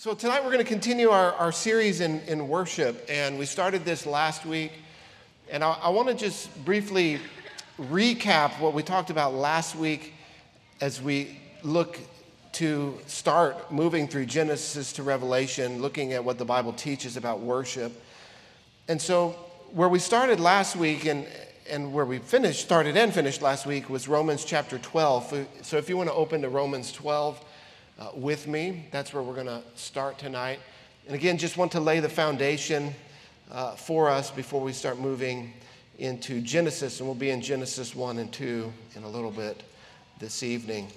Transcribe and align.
So, 0.00 0.14
tonight 0.14 0.42
we're 0.42 0.50
going 0.50 0.64
to 0.64 0.72
continue 0.72 1.10
our, 1.10 1.34
our 1.34 1.52
series 1.52 2.00
in, 2.00 2.20
in 2.20 2.48
worship, 2.48 3.04
and 3.06 3.38
we 3.38 3.44
started 3.44 3.84
this 3.84 4.06
last 4.06 4.46
week. 4.46 4.72
And 5.50 5.62
I, 5.62 5.72
I 5.72 5.90
want 5.90 6.08
to 6.08 6.14
just 6.14 6.64
briefly 6.64 7.18
recap 7.78 8.58
what 8.60 8.72
we 8.72 8.82
talked 8.82 9.10
about 9.10 9.34
last 9.34 9.76
week 9.76 10.14
as 10.80 11.02
we 11.02 11.38
look 11.62 11.98
to 12.52 12.98
start 13.08 13.70
moving 13.70 14.08
through 14.08 14.24
Genesis 14.24 14.94
to 14.94 15.02
Revelation, 15.02 15.82
looking 15.82 16.14
at 16.14 16.24
what 16.24 16.38
the 16.38 16.46
Bible 16.46 16.72
teaches 16.72 17.18
about 17.18 17.40
worship. 17.40 17.92
And 18.88 19.02
so, 19.02 19.32
where 19.70 19.90
we 19.90 19.98
started 19.98 20.40
last 20.40 20.76
week 20.76 21.04
and, 21.04 21.26
and 21.68 21.92
where 21.92 22.06
we 22.06 22.20
finished, 22.20 22.62
started 22.62 22.96
and 22.96 23.12
finished 23.12 23.42
last 23.42 23.66
week 23.66 23.90
was 23.90 24.08
Romans 24.08 24.46
chapter 24.46 24.78
12. 24.78 25.46
So, 25.60 25.76
if 25.76 25.90
you 25.90 25.98
want 25.98 26.08
to 26.08 26.14
open 26.14 26.40
to 26.40 26.48
Romans 26.48 26.90
12, 26.90 27.44
uh, 28.00 28.08
with 28.14 28.48
me. 28.48 28.86
That's 28.90 29.12
where 29.12 29.22
we're 29.22 29.34
going 29.34 29.46
to 29.46 29.62
start 29.74 30.18
tonight. 30.18 30.58
And 31.06 31.14
again, 31.14 31.38
just 31.38 31.56
want 31.56 31.72
to 31.72 31.80
lay 31.80 32.00
the 32.00 32.08
foundation 32.08 32.94
uh, 33.52 33.72
for 33.72 34.08
us 34.08 34.30
before 34.30 34.62
we 34.62 34.72
start 34.72 34.98
moving 34.98 35.52
into 35.98 36.40
Genesis. 36.40 36.98
And 36.98 37.08
we'll 37.08 37.14
be 37.14 37.30
in 37.30 37.42
Genesis 37.42 37.94
1 37.94 38.18
and 38.18 38.32
2 38.32 38.72
in 38.96 39.02
a 39.02 39.08
little 39.08 39.30
bit 39.30 39.62
this 40.18 40.42
evening. 40.42 40.88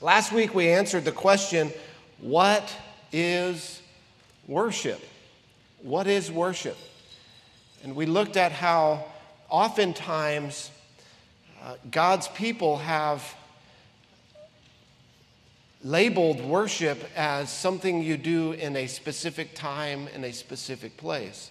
Last 0.00 0.32
week, 0.32 0.54
we 0.54 0.68
answered 0.68 1.04
the 1.04 1.12
question 1.12 1.72
what 2.20 2.74
is 3.12 3.82
worship? 4.46 5.00
What 5.82 6.06
is 6.06 6.30
worship? 6.30 6.76
And 7.82 7.94
we 7.94 8.06
looked 8.06 8.36
at 8.36 8.52
how 8.52 9.04
oftentimes 9.48 10.70
uh, 11.62 11.74
God's 11.90 12.28
people 12.28 12.78
have 12.78 13.22
labeled 15.84 16.40
worship 16.40 17.02
as 17.16 17.50
something 17.50 18.02
you 18.02 18.16
do 18.16 18.52
in 18.52 18.76
a 18.76 18.86
specific 18.86 19.54
time 19.54 20.08
in 20.14 20.24
a 20.24 20.32
specific 20.32 20.96
place. 20.96 21.50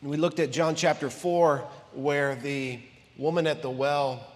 And 0.00 0.10
we 0.10 0.16
looked 0.16 0.40
at 0.40 0.50
John 0.50 0.74
chapter 0.74 1.10
4, 1.10 1.58
where 1.92 2.34
the 2.36 2.80
woman 3.18 3.46
at 3.46 3.60
the 3.60 3.68
well 3.68 4.26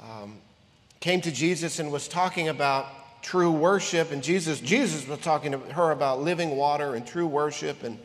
um, 0.00 0.36
came 1.00 1.20
to 1.22 1.32
Jesus 1.32 1.80
and 1.80 1.90
was 1.90 2.06
talking 2.06 2.48
about 2.48 2.86
true 3.22 3.50
worship. 3.50 4.12
And 4.12 4.22
Jesus, 4.22 4.60
Jesus 4.60 5.06
was 5.08 5.18
talking 5.18 5.52
to 5.52 5.58
her 5.58 5.90
about 5.90 6.20
living 6.20 6.56
water 6.56 6.94
and 6.94 7.04
true 7.04 7.26
worship. 7.26 7.82
And 7.82 7.98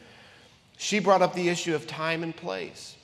she 0.77 0.97
brought 0.97 1.21
up 1.21 1.35
the 1.35 1.47
issue 1.47 1.75
of 1.75 1.85
time 1.85 2.23
and 2.23 2.35
place. 2.35 2.95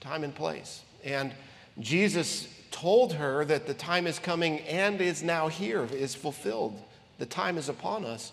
Time 0.00 0.24
and 0.24 0.34
place. 0.34 0.80
And 1.04 1.34
Jesus 1.78 2.48
told 2.70 3.14
her 3.14 3.44
that 3.44 3.66
the 3.66 3.74
time 3.74 4.06
is 4.06 4.18
coming 4.18 4.60
and 4.60 5.00
is 5.00 5.22
now 5.22 5.48
here, 5.48 5.84
is 5.92 6.14
fulfilled. 6.14 6.80
The 7.18 7.26
time 7.26 7.58
is 7.58 7.68
upon 7.68 8.04
us 8.04 8.32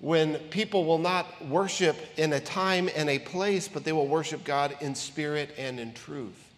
when 0.00 0.34
people 0.50 0.84
will 0.84 0.98
not 0.98 1.46
worship 1.46 1.96
in 2.16 2.32
a 2.32 2.40
time 2.40 2.90
and 2.94 3.08
a 3.08 3.18
place, 3.18 3.68
but 3.68 3.84
they 3.84 3.92
will 3.92 4.06
worship 4.06 4.44
God 4.44 4.76
in 4.80 4.94
spirit 4.94 5.54
and 5.56 5.80
in 5.80 5.94
truth. 5.94 6.52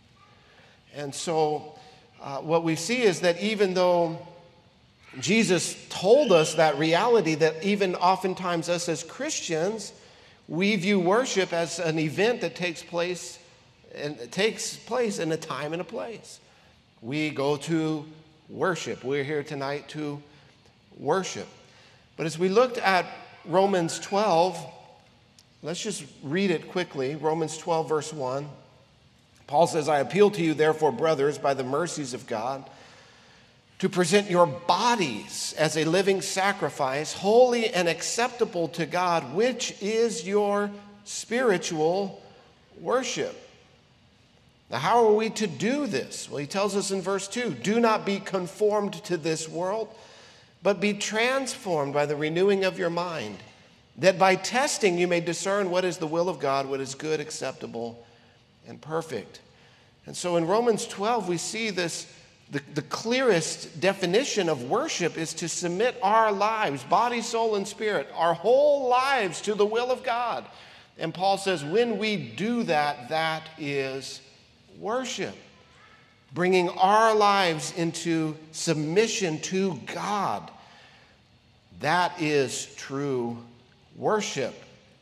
And 0.94 1.14
so, 1.14 1.74
uh, 2.20 2.38
what 2.38 2.64
we 2.64 2.74
see 2.74 3.02
is 3.02 3.20
that 3.20 3.40
even 3.40 3.74
though 3.74 4.18
Jesus 5.20 5.76
told 5.90 6.32
us 6.32 6.54
that 6.54 6.78
reality, 6.78 7.34
that 7.36 7.62
even 7.62 7.94
oftentimes 7.94 8.68
us 8.68 8.88
as 8.88 9.04
Christians, 9.04 9.92
we 10.48 10.76
view 10.76 10.98
worship 10.98 11.52
as 11.52 11.78
an 11.78 11.98
event 11.98 12.40
that 12.40 12.56
takes 12.56 12.82
place 12.82 13.38
and 13.94 14.30
takes 14.32 14.76
place 14.76 15.18
in 15.18 15.30
a 15.32 15.36
time 15.36 15.72
and 15.72 15.80
a 15.80 15.84
place 15.84 16.40
we 17.02 17.30
go 17.30 17.56
to 17.56 18.04
worship. 18.48 19.04
We're 19.04 19.24
here 19.24 19.42
tonight 19.42 19.88
to 19.90 20.22
worship. 20.96 21.46
But 22.16 22.26
as 22.26 22.38
we 22.38 22.48
looked 22.48 22.78
at 22.78 23.06
Romans 23.44 23.98
12, 24.00 24.58
let's 25.62 25.82
just 25.82 26.04
read 26.22 26.50
it 26.50 26.70
quickly. 26.70 27.14
Romans 27.14 27.58
12, 27.58 27.88
verse 27.88 28.12
1. 28.12 28.48
Paul 29.46 29.66
says, 29.66 29.88
I 29.88 30.00
appeal 30.00 30.30
to 30.32 30.42
you, 30.42 30.54
therefore, 30.54 30.90
brothers, 30.90 31.38
by 31.38 31.54
the 31.54 31.62
mercies 31.62 32.14
of 32.14 32.26
God, 32.26 32.68
to 33.78 33.88
present 33.88 34.30
your 34.30 34.46
bodies 34.46 35.54
as 35.58 35.76
a 35.76 35.84
living 35.84 36.22
sacrifice, 36.22 37.12
holy 37.12 37.68
and 37.68 37.88
acceptable 37.88 38.68
to 38.68 38.86
God, 38.86 39.34
which 39.34 39.74
is 39.82 40.26
your 40.26 40.70
spiritual 41.04 42.22
worship. 42.80 43.45
Now, 44.70 44.78
how 44.78 45.06
are 45.06 45.12
we 45.12 45.30
to 45.30 45.46
do 45.46 45.86
this? 45.86 46.28
Well, 46.28 46.38
he 46.38 46.46
tells 46.46 46.74
us 46.74 46.90
in 46.90 47.00
verse 47.00 47.28
2 47.28 47.50
do 47.50 47.78
not 47.78 48.04
be 48.04 48.18
conformed 48.18 48.94
to 49.04 49.16
this 49.16 49.48
world, 49.48 49.88
but 50.62 50.80
be 50.80 50.94
transformed 50.94 51.94
by 51.94 52.06
the 52.06 52.16
renewing 52.16 52.64
of 52.64 52.78
your 52.78 52.90
mind, 52.90 53.38
that 53.98 54.18
by 54.18 54.34
testing 54.34 54.98
you 54.98 55.06
may 55.06 55.20
discern 55.20 55.70
what 55.70 55.84
is 55.84 55.98
the 55.98 56.06
will 56.06 56.28
of 56.28 56.40
God, 56.40 56.66
what 56.66 56.80
is 56.80 56.94
good, 56.94 57.20
acceptable, 57.20 58.04
and 58.66 58.80
perfect. 58.80 59.40
And 60.06 60.16
so 60.16 60.36
in 60.36 60.46
Romans 60.46 60.86
12, 60.86 61.28
we 61.28 61.36
see 61.36 61.70
this 61.70 62.12
the, 62.50 62.62
the 62.74 62.82
clearest 62.82 63.80
definition 63.80 64.48
of 64.48 64.64
worship 64.64 65.18
is 65.18 65.34
to 65.34 65.48
submit 65.48 65.96
our 66.00 66.30
lives, 66.30 66.84
body, 66.84 67.20
soul, 67.20 67.56
and 67.56 67.66
spirit, 67.66 68.08
our 68.14 68.34
whole 68.34 68.88
lives 68.88 69.40
to 69.42 69.54
the 69.54 69.66
will 69.66 69.90
of 69.90 70.04
God. 70.04 70.44
And 70.96 71.12
Paul 71.12 71.38
says, 71.38 71.64
when 71.64 71.98
we 71.98 72.16
do 72.16 72.62
that, 72.64 73.08
that 73.08 73.48
is 73.58 74.20
worship, 74.78 75.34
bringing 76.32 76.68
our 76.70 77.14
lives 77.14 77.72
into 77.76 78.36
submission 78.52 79.40
to 79.40 79.80
God. 79.94 80.50
That 81.80 82.20
is 82.20 82.74
true 82.76 83.38
worship. 83.96 84.54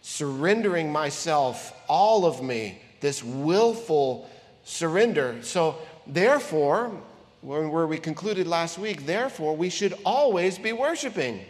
Surrendering 0.02 0.92
myself, 0.92 1.74
all 1.88 2.26
of 2.26 2.42
me, 2.42 2.80
this 3.00 3.22
willful 3.22 4.28
surrender. 4.64 5.38
So, 5.42 5.76
therefore, 6.06 6.92
where 7.40 7.86
we 7.86 7.98
concluded 7.98 8.46
last 8.46 8.78
week, 8.78 9.06
therefore, 9.06 9.56
we 9.56 9.68
should 9.68 9.94
always 10.04 10.58
be 10.58 10.72
worshiping. 10.72 11.40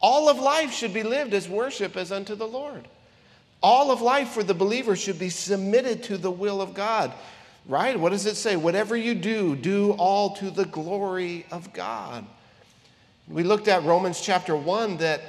All 0.00 0.28
of 0.28 0.38
life 0.38 0.72
should 0.72 0.94
be 0.94 1.02
lived 1.02 1.34
as 1.34 1.48
worship 1.48 1.96
as 1.96 2.10
unto 2.10 2.34
the 2.34 2.46
Lord. 2.46 2.88
All 3.62 3.90
of 3.90 4.00
life 4.00 4.30
for 4.30 4.42
the 4.42 4.54
believer 4.54 4.96
should 4.96 5.18
be 5.18 5.30
submitted 5.30 6.02
to 6.04 6.16
the 6.16 6.30
will 6.30 6.62
of 6.62 6.74
God, 6.74 7.12
right? 7.66 7.98
What 7.98 8.10
does 8.10 8.26
it 8.26 8.36
say? 8.36 8.56
Whatever 8.56 8.96
you 8.96 9.14
do, 9.14 9.54
do 9.54 9.92
all 9.92 10.30
to 10.36 10.50
the 10.50 10.64
glory 10.64 11.46
of 11.50 11.72
God. 11.72 12.24
We 13.28 13.42
looked 13.42 13.68
at 13.68 13.84
Romans 13.84 14.20
chapter 14.20 14.56
1 14.56 14.96
that 14.98 15.20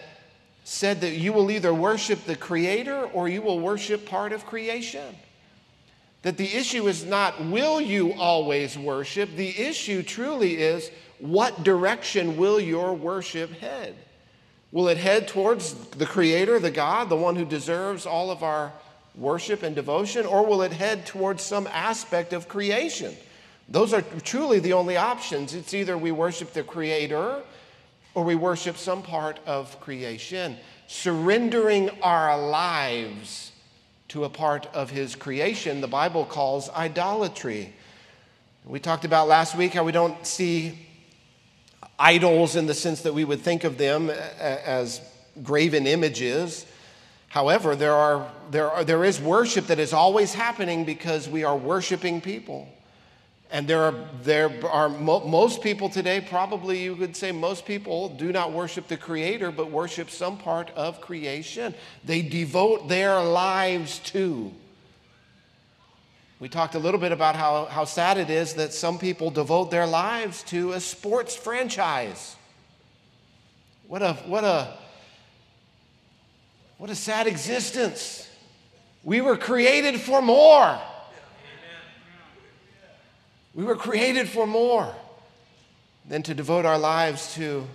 said 0.64 1.02
that 1.02 1.12
you 1.12 1.34
will 1.34 1.52
either 1.52 1.74
worship 1.74 2.24
the 2.24 2.36
Creator 2.36 3.09
or 3.14 3.28
you 3.28 3.42
will 3.42 3.59
worship 3.59 4.06
part 4.06 4.31
of 4.31 4.46
creation. 4.46 5.16
That 6.22 6.38
the 6.38 6.56
issue 6.56 6.88
is 6.88 7.03
not 7.03 7.44
will 7.44 7.81
you 7.81 8.13
always 8.13 8.78
worship, 8.78 9.36
the 9.36 9.59
issue 9.59 10.03
truly 10.03 10.58
is 10.58 10.90
what 11.19 11.63
direction 11.63 12.38
will 12.38 12.59
your 12.59 12.94
worship 12.94 13.52
head? 13.52 13.96
Will 14.71 14.87
it 14.87 14.97
head 14.97 15.27
towards 15.27 15.73
the 15.73 16.05
Creator, 16.05 16.59
the 16.59 16.71
God, 16.71 17.09
the 17.09 17.15
one 17.15 17.35
who 17.35 17.45
deserves 17.45 18.05
all 18.05 18.31
of 18.31 18.41
our 18.41 18.71
worship 19.15 19.63
and 19.63 19.75
devotion, 19.75 20.25
or 20.25 20.45
will 20.45 20.61
it 20.61 20.71
head 20.71 21.05
towards 21.05 21.43
some 21.43 21.67
aspect 21.67 22.31
of 22.31 22.47
creation? 22.47 23.13
Those 23.67 23.93
are 23.93 24.01
truly 24.23 24.59
the 24.59 24.73
only 24.73 24.97
options. 24.97 25.53
It's 25.53 25.73
either 25.73 25.97
we 25.97 26.11
worship 26.11 26.53
the 26.53 26.63
Creator 26.63 27.41
or 28.13 28.23
we 28.23 28.35
worship 28.35 28.77
some 28.77 29.01
part 29.01 29.39
of 29.45 29.79
creation, 29.79 30.57
surrendering 30.88 31.89
our 32.01 32.38
lives 32.39 33.51
to 34.09 34.25
a 34.25 34.29
part 34.29 34.67
of 34.73 34.89
His 34.89 35.15
creation, 35.15 35.79
the 35.79 35.88
Bible 35.88 36.25
calls 36.25 36.69
idolatry. 36.69 37.73
We 38.65 38.79
talked 38.79 39.05
about 39.05 39.29
last 39.29 39.55
week 39.55 39.73
how 39.73 39.85
we 39.85 39.93
don't 39.93 40.27
see 40.27 40.77
idols 42.01 42.56
in 42.56 42.65
the 42.65 42.74
sense 42.74 43.01
that 43.03 43.13
we 43.13 43.24
would 43.24 43.42
think 43.42 43.63
of 43.63 43.77
them 43.77 44.09
as 44.09 45.01
graven 45.44 45.86
images. 45.86 46.65
However, 47.27 47.75
there, 47.75 47.94
are, 47.94 48.30
there, 48.50 48.69
are, 48.69 48.83
there 48.83 49.06
is 49.06 49.21
worship 49.21 49.68
that 49.68 49.80
is 49.80 49.94
always 49.94 50.33
happening 50.33 50.83
because 50.83 51.30
we 51.30 51.44
are 51.44 51.56
worshiping 51.56 52.19
people. 52.19 52.68
And 53.51 53.68
there 53.68 53.83
are, 53.83 53.94
there 54.24 54.51
are 54.65 54.89
mo- 54.89 55.25
most 55.25 55.62
people 55.62 55.89
today, 55.89 56.21
probably 56.21 56.81
you 56.81 56.95
could 56.95 57.15
say 57.15 57.31
most 57.31 57.65
people 57.65 58.09
do 58.09 58.31
not 58.31 58.51
worship 58.51 58.88
the 58.88 58.98
Creator, 58.98 59.51
but 59.51 59.69
worship 59.69 60.09
some 60.09 60.38
part 60.38 60.71
of 60.71 61.01
creation. 61.01 61.75
They 62.03 62.21
devote 62.21 62.88
their 62.88 63.21
lives 63.21 64.00
to. 64.00 64.51
We 66.41 66.49
talked 66.49 66.73
a 66.73 66.79
little 66.79 66.99
bit 66.99 67.11
about 67.11 67.35
how, 67.35 67.65
how 67.65 67.85
sad 67.85 68.17
it 68.17 68.31
is 68.31 68.55
that 68.55 68.73
some 68.73 68.97
people 68.97 69.29
devote 69.29 69.69
their 69.69 69.85
lives 69.85 70.41
to 70.45 70.71
a 70.71 70.79
sports 70.79 71.35
franchise. 71.35 72.35
What 73.88 74.01
a, 74.01 74.13
what 74.25 74.43
a, 74.43 74.73
what 76.79 76.89
a 76.89 76.95
sad 76.95 77.27
existence. 77.27 78.27
We 79.03 79.21
were 79.21 79.38
created 79.38 80.01
for 80.01 80.19
more. 80.19 80.79
We 83.53 83.63
were 83.63 83.75
created 83.75 84.27
for 84.27 84.47
more. 84.47 84.95
than 86.07 86.23
to 86.23 86.33
devote 86.33 86.65
our 86.65 86.79
lives 86.79 87.33
to 87.35 87.67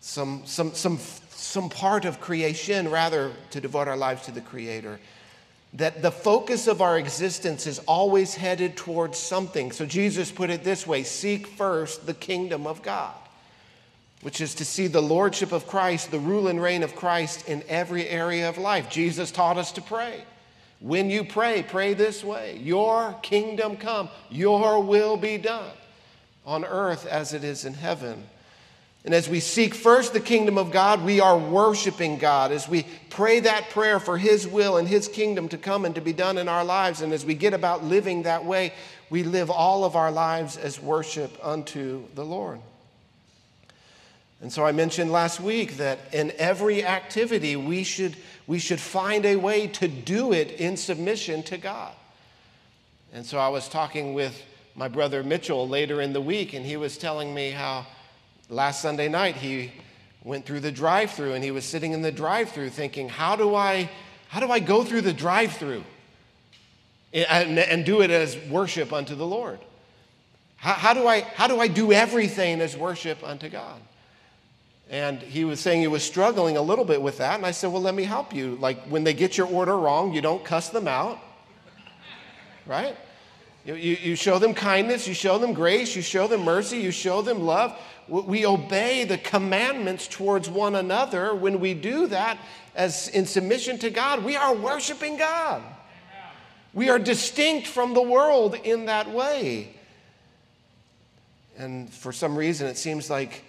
some, 0.00 0.42
some, 0.44 0.72
some, 0.72 0.98
some 1.30 1.68
part 1.68 2.04
of 2.04 2.20
creation, 2.20 2.88
rather, 2.88 3.32
to 3.50 3.60
devote 3.60 3.88
our 3.88 3.96
lives 3.96 4.22
to 4.22 4.30
the 4.30 4.40
Creator. 4.40 4.98
That 5.74 6.02
the 6.02 6.10
focus 6.10 6.66
of 6.66 6.82
our 6.82 6.98
existence 6.98 7.66
is 7.66 7.78
always 7.80 8.34
headed 8.34 8.76
towards 8.76 9.18
something. 9.18 9.72
So 9.72 9.86
Jesus 9.86 10.30
put 10.30 10.50
it 10.50 10.64
this 10.64 10.86
way 10.86 11.02
seek 11.02 11.46
first 11.46 12.06
the 12.06 12.14
kingdom 12.14 12.66
of 12.66 12.82
God, 12.82 13.14
which 14.20 14.40
is 14.40 14.54
to 14.56 14.64
see 14.64 14.86
the 14.86 15.00
lordship 15.00 15.50
of 15.50 15.66
Christ, 15.66 16.10
the 16.10 16.18
rule 16.18 16.48
and 16.48 16.60
reign 16.60 16.82
of 16.82 16.94
Christ 16.94 17.48
in 17.48 17.62
every 17.68 18.06
area 18.06 18.48
of 18.48 18.58
life. 18.58 18.90
Jesus 18.90 19.30
taught 19.30 19.56
us 19.56 19.72
to 19.72 19.80
pray. 19.80 20.24
When 20.80 21.08
you 21.08 21.24
pray, 21.24 21.64
pray 21.66 21.94
this 21.94 22.24
way 22.24 22.58
Your 22.58 23.14
kingdom 23.22 23.76
come, 23.76 24.08
your 24.30 24.82
will 24.82 25.16
be 25.16 25.38
done 25.38 25.70
on 26.44 26.64
earth 26.64 27.06
as 27.06 27.32
it 27.32 27.44
is 27.44 27.64
in 27.64 27.74
heaven. 27.74 28.24
And 29.04 29.14
as 29.14 29.28
we 29.28 29.40
seek 29.40 29.74
first 29.74 30.12
the 30.12 30.20
kingdom 30.20 30.56
of 30.56 30.70
God, 30.70 31.02
we 31.04 31.18
are 31.18 31.36
worshiping 31.36 32.18
God. 32.18 32.52
As 32.52 32.68
we 32.68 32.86
pray 33.10 33.40
that 33.40 33.70
prayer 33.70 33.98
for 33.98 34.16
His 34.16 34.46
will 34.46 34.76
and 34.76 34.86
His 34.86 35.08
kingdom 35.08 35.48
to 35.48 35.58
come 35.58 35.84
and 35.84 35.94
to 35.96 36.00
be 36.00 36.12
done 36.12 36.38
in 36.38 36.48
our 36.48 36.64
lives, 36.64 37.02
and 37.02 37.12
as 37.12 37.24
we 37.24 37.34
get 37.34 37.52
about 37.52 37.82
living 37.82 38.22
that 38.22 38.44
way, 38.44 38.72
we 39.10 39.24
live 39.24 39.50
all 39.50 39.84
of 39.84 39.96
our 39.96 40.12
lives 40.12 40.56
as 40.56 40.80
worship 40.80 41.36
unto 41.42 42.04
the 42.14 42.24
Lord. 42.24 42.60
And 44.40 44.52
so 44.52 44.64
I 44.64 44.72
mentioned 44.72 45.10
last 45.12 45.40
week 45.40 45.76
that 45.76 45.98
in 46.12 46.32
every 46.36 46.84
activity, 46.84 47.56
we 47.56 47.84
should, 47.84 48.16
we 48.46 48.58
should 48.58 48.80
find 48.80 49.24
a 49.26 49.36
way 49.36 49.66
to 49.68 49.88
do 49.88 50.32
it 50.32 50.52
in 50.52 50.76
submission 50.76 51.42
to 51.44 51.58
God. 51.58 51.92
And 53.12 53.26
so 53.26 53.38
I 53.38 53.48
was 53.48 53.68
talking 53.68 54.14
with 54.14 54.40
my 54.74 54.88
brother 54.88 55.22
Mitchell 55.22 55.68
later 55.68 56.00
in 56.00 56.12
the 56.12 56.20
week, 56.20 56.54
and 56.54 56.64
he 56.64 56.76
was 56.76 56.96
telling 56.96 57.34
me 57.34 57.50
how 57.50 57.86
last 58.48 58.82
Sunday 58.82 59.08
night 59.08 59.36
he 59.36 59.72
went 60.24 60.46
through 60.46 60.60
the 60.60 60.72
drive-through 60.72 61.32
and 61.32 61.42
he 61.42 61.50
was 61.50 61.64
sitting 61.64 61.92
in 61.92 62.02
the 62.02 62.12
drive-through 62.12 62.70
thinking, 62.70 63.08
how 63.08 63.36
do 63.36 63.54
I, 63.54 63.90
how 64.28 64.40
do 64.40 64.50
I 64.50 64.60
go 64.60 64.84
through 64.84 65.02
the 65.02 65.12
drive-through 65.12 65.84
and, 67.12 67.58
and 67.58 67.84
do 67.84 68.02
it 68.02 68.10
as 68.10 68.36
worship 68.48 68.92
unto 68.92 69.14
the 69.14 69.26
Lord? 69.26 69.58
How, 70.56 70.74
how, 70.74 70.94
do 70.94 71.08
I, 71.08 71.20
how 71.20 71.48
do 71.48 71.58
I 71.58 71.66
do 71.66 71.92
everything 71.92 72.60
as 72.60 72.76
worship 72.76 73.22
unto 73.24 73.48
God? 73.48 73.80
And 74.88 75.20
he 75.20 75.44
was 75.44 75.58
saying 75.58 75.80
he 75.80 75.88
was 75.88 76.04
struggling 76.04 76.56
a 76.56 76.62
little 76.62 76.84
bit 76.84 77.00
with 77.00 77.18
that. 77.18 77.36
And 77.36 77.46
I 77.46 77.50
said, 77.50 77.72
Well, 77.72 77.80
let 77.80 77.94
me 77.94 78.04
help 78.04 78.34
you. 78.34 78.56
Like 78.56 78.78
when 78.84 79.04
they 79.04 79.14
get 79.14 79.38
your 79.38 79.46
order 79.46 79.76
wrong, 79.76 80.12
you 80.12 80.20
don't 80.20 80.44
cuss 80.44 80.68
them 80.68 80.86
out, 80.86 81.18
right? 82.66 82.94
You, 83.64 83.74
you, 83.74 83.96
you 84.02 84.16
show 84.16 84.38
them 84.38 84.54
kindness, 84.54 85.08
you 85.08 85.14
show 85.14 85.38
them 85.38 85.52
grace, 85.52 85.96
you 85.96 86.02
show 86.02 86.26
them 86.26 86.42
mercy, 86.42 86.78
you 86.78 86.90
show 86.90 87.22
them 87.22 87.40
love. 87.40 87.78
We 88.08 88.44
obey 88.44 89.04
the 89.04 89.18
commandments 89.18 90.08
towards 90.08 90.48
one 90.48 90.74
another. 90.74 91.34
When 91.34 91.60
we 91.60 91.74
do 91.74 92.06
that, 92.08 92.38
as 92.74 93.08
in 93.08 93.26
submission 93.26 93.78
to 93.78 93.90
God, 93.90 94.24
we 94.24 94.36
are 94.36 94.54
worshiping 94.54 95.16
God. 95.16 95.62
We 96.74 96.88
are 96.88 96.98
distinct 96.98 97.66
from 97.66 97.94
the 97.94 98.02
world 98.02 98.54
in 98.54 98.86
that 98.86 99.10
way. 99.10 99.74
And 101.58 101.92
for 101.92 102.12
some 102.12 102.36
reason, 102.36 102.66
it 102.66 102.78
seems 102.78 103.10
like 103.10 103.44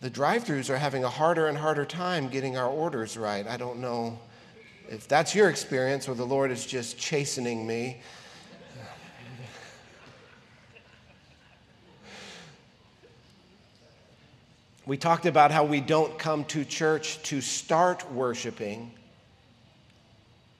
the 0.00 0.10
drive 0.10 0.44
throughs 0.44 0.70
are 0.70 0.78
having 0.78 1.04
a 1.04 1.08
harder 1.08 1.48
and 1.48 1.56
harder 1.56 1.84
time 1.84 2.28
getting 2.28 2.56
our 2.56 2.68
orders 2.68 3.16
right. 3.16 3.46
I 3.46 3.56
don't 3.56 3.80
know 3.80 4.18
if 4.88 5.08
that's 5.08 5.34
your 5.34 5.48
experience 5.48 6.08
or 6.08 6.14
the 6.14 6.26
Lord 6.26 6.50
is 6.50 6.66
just 6.66 6.98
chastening 6.98 7.66
me. 7.66 8.00
We 14.90 14.96
talked 14.96 15.24
about 15.24 15.52
how 15.52 15.62
we 15.62 15.80
don't 15.80 16.18
come 16.18 16.44
to 16.46 16.64
church 16.64 17.22
to 17.22 17.40
start 17.40 18.10
worshiping, 18.10 18.90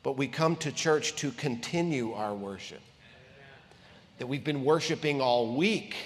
but 0.05 0.17
we 0.17 0.29
come 0.29 0.55
to 0.59 0.71
church 0.71 1.17
to 1.17 1.33
continue 1.33 2.13
our 2.13 2.33
worship. 2.33 2.79
That 4.19 4.29
we've 4.29 4.45
been 4.45 4.63
worshiping 4.63 5.21
all 5.21 5.57
week, 5.57 5.97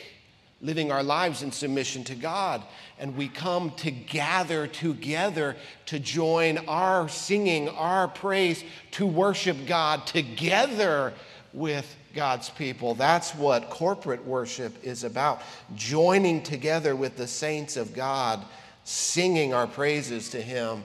living 0.63 0.91
our 0.91 1.03
lives 1.03 1.43
in 1.43 1.53
submission 1.53 2.03
to 2.05 2.15
God, 2.15 2.63
and 2.99 3.15
we 3.15 3.29
come 3.29 3.73
to 3.73 3.91
gather 3.91 4.69
together 4.69 5.55
to 5.85 5.99
join 5.99 6.57
our 6.67 7.11
singing, 7.11 7.69
our 7.69 8.09
praise, 8.09 8.65
to 8.93 9.05
worship 9.05 9.67
God 9.67 10.07
together 10.07 11.13
with 11.53 11.95
God's 12.15 12.51
people. 12.51 12.95
That's 12.95 13.35
what 13.35 13.71
corporate 13.71 14.25
worship 14.25 14.73
is 14.83 15.05
about 15.05 15.43
joining 15.75 16.43
together 16.43 16.95
with 16.95 17.17
the 17.17 17.27
saints 17.27 17.77
of 17.77 17.95
God, 17.95 18.45
singing 18.85 19.53
our 19.53 19.67
praises 19.67 20.31
to 20.31 20.41
Him 20.41 20.85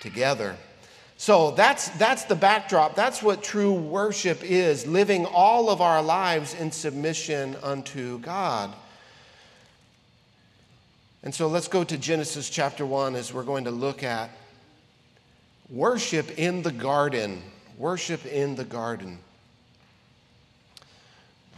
together. 0.00 0.56
So 1.18 1.52
that's, 1.52 1.88
that's 1.90 2.24
the 2.24 2.34
backdrop. 2.34 2.94
That's 2.94 3.22
what 3.22 3.42
true 3.42 3.72
worship 3.72 4.42
is 4.42 4.86
living 4.86 5.24
all 5.26 5.70
of 5.70 5.80
our 5.80 6.02
lives 6.02 6.54
in 6.54 6.70
submission 6.70 7.56
unto 7.62 8.18
God. 8.18 8.74
And 11.22 11.34
so 11.34 11.48
let's 11.48 11.68
go 11.68 11.84
to 11.84 11.96
Genesis 11.96 12.50
chapter 12.50 12.84
1 12.84 13.16
as 13.16 13.32
we're 13.32 13.42
going 13.42 13.64
to 13.64 13.70
look 13.70 14.02
at 14.02 14.30
worship 15.70 16.38
in 16.38 16.62
the 16.62 16.70
garden. 16.70 17.42
Worship 17.78 18.24
in 18.26 18.54
the 18.54 18.64
garden 18.64 19.18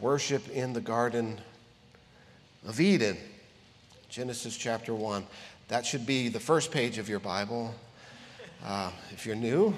worship 0.00 0.49
in 0.50 0.73
the 0.73 0.81
Garden 0.81 1.41
of 2.67 2.81
Eden. 2.81 3.17
Genesis 4.09 4.56
chapter 4.56 4.95
1. 4.95 5.27
That 5.69 5.85
should 5.85 6.06
be 6.06 6.29
the 6.29 6.41
first 6.41 6.71
page 6.71 6.99
of 6.99 7.09
your 7.09 7.19
Bible. 7.19 7.75
Uh, 8.65 8.91
if 9.12 9.27
you're 9.27 9.37
new, 9.37 9.75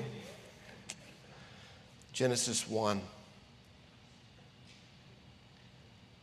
Genesis 2.13 2.69
1. 2.69 3.01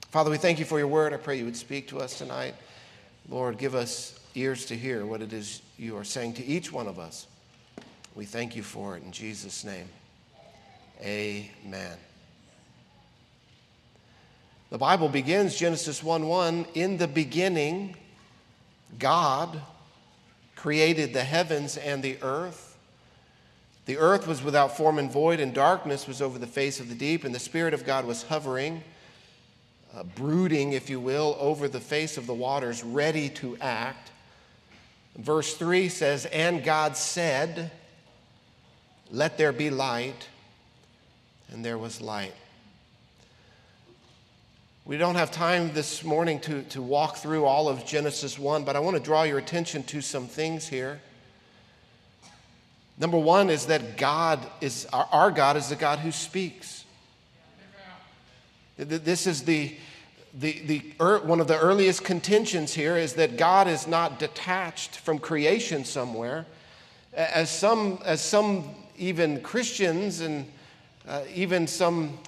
Father, 0.10 0.32
we 0.32 0.38
thank 0.38 0.58
you 0.58 0.66
for 0.66 0.80
your 0.80 0.88
word. 0.88 1.14
I 1.14 1.18
pray 1.18 1.38
you 1.38 1.46
would 1.46 1.58
speak 1.58 1.90
to 1.90 2.00
us 2.00 2.18
tonight. 2.18 2.56
Lord, 3.30 3.58
give 3.58 3.76
us 3.76 4.20
ears 4.36 4.66
to 4.68 4.78
hear 4.78 5.06
what 5.06 5.22
it 5.22 5.34
is 5.34 5.62
you 5.78 5.98
are 5.98 6.04
saying 6.04 6.34
to 6.36 6.46
each 6.46 6.72
one 6.72 6.88
of 6.88 6.98
us. 6.98 7.28
We 8.16 8.26
thank 8.26 8.56
you 8.56 8.64
for 8.64 8.96
it 8.96 9.04
in 9.04 9.12
Jesus' 9.12 9.64
name. 9.64 9.88
Amen. 11.02 11.98
The 14.70 14.78
Bible 14.78 15.08
begins 15.08 15.56
Genesis 15.56 16.04
1 16.04 16.28
1 16.28 16.66
In 16.74 16.98
the 16.98 17.08
beginning, 17.08 17.96
God 19.00 19.62
created 20.56 21.14
the 21.14 21.24
heavens 21.24 21.78
and 21.78 22.04
the 22.04 22.18
earth. 22.22 22.78
The 23.86 23.98
earth 23.98 24.28
was 24.28 24.44
without 24.44 24.76
form 24.76 25.00
and 25.00 25.10
void, 25.10 25.40
and 25.40 25.54
darkness 25.54 26.06
was 26.06 26.22
over 26.22 26.38
the 26.38 26.48
face 26.48 26.82
of 26.82 26.90
the 26.90 26.96
deep, 26.96 27.24
and 27.24 27.34
the 27.34 27.40
Spirit 27.40 27.74
of 27.74 27.86
God 27.86 28.04
was 28.06 28.24
hovering, 28.24 28.84
uh, 29.96 30.04
brooding, 30.04 30.74
if 30.74 30.90
you 30.90 31.00
will, 31.00 31.38
over 31.40 31.70
the 31.70 31.80
face 31.80 32.18
of 32.18 32.28
the 32.28 32.34
waters, 32.34 32.84
ready 32.84 33.30
to 33.30 33.56
act. 33.62 34.12
Verse 35.16 35.56
3 35.56 35.88
says, 35.88 36.26
And 36.26 36.62
God 36.62 36.98
said, 36.98 37.72
Let 39.10 39.38
there 39.38 39.54
be 39.54 39.70
light, 39.70 40.28
and 41.50 41.64
there 41.64 41.78
was 41.78 42.02
light. 42.02 42.34
We 44.88 44.96
don't 44.96 45.16
have 45.16 45.32
time 45.32 45.74
this 45.74 46.02
morning 46.06 46.40
to, 46.40 46.64
to 46.64 46.82
walk 46.82 47.18
through 47.18 47.44
all 47.44 47.68
of 47.68 47.86
Genesis 47.86 48.40
1, 48.40 48.64
but 48.64 48.78
I 48.78 48.80
want 48.80 48.96
to 48.96 49.04
draw 49.04 49.24
your 49.24 49.38
attention 49.38 49.84
to 49.84 50.00
some 50.00 50.28
things 50.28 50.66
here. 50.66 51.02
Number 52.98 53.18
one 53.18 53.50
is 53.50 53.66
that 53.66 53.98
God 53.98 54.40
is, 54.62 54.88
our 54.94 55.30
God 55.30 55.58
is 55.58 55.68
the 55.68 55.76
God 55.76 56.00
who 56.00 56.14
speaks. 56.14 56.86
This 58.78 59.28
is 59.28 59.44
the, 59.44 59.76
the, 60.34 60.62
the, 60.62 60.78
one 61.26 61.42
of 61.42 61.50
the 61.50 61.60
earliest 61.60 62.06
contentions 62.06 62.74
here 62.74 62.96
is 62.96 63.12
that 63.16 63.36
God 63.36 63.68
is 63.68 63.88
not 63.88 64.20
detached 64.20 64.96
from 65.00 65.20
creation 65.20 65.84
somewhere. 65.84 66.46
As 67.14 67.50
some, 67.50 68.00
as 68.06 68.22
some 68.22 68.70
even 68.98 69.42
Christians 69.42 70.22
and 70.22 70.50
uh, 71.06 71.24
even 71.34 71.68
some 71.68 72.20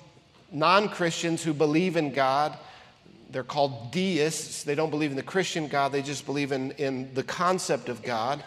non 0.52 0.90
Christians 0.90 1.44
who 1.44 1.54
believe 1.54 1.96
in 1.96 2.12
God. 2.12 2.58
They're 3.32 3.44
called 3.44 3.92
deists. 3.92 4.64
They 4.64 4.76
don't 4.76 4.90
believe 4.90 5.12
in 5.12 5.16
the 5.16 5.24
Christian 5.24 5.68
God, 5.68 5.92
they 5.92 6.02
just 6.02 6.26
believe 6.26 6.52
in, 6.52 6.72
in 6.72 7.14
the 7.14 7.24
concept 7.24 7.90
of 7.90 8.02
God. 8.02 8.44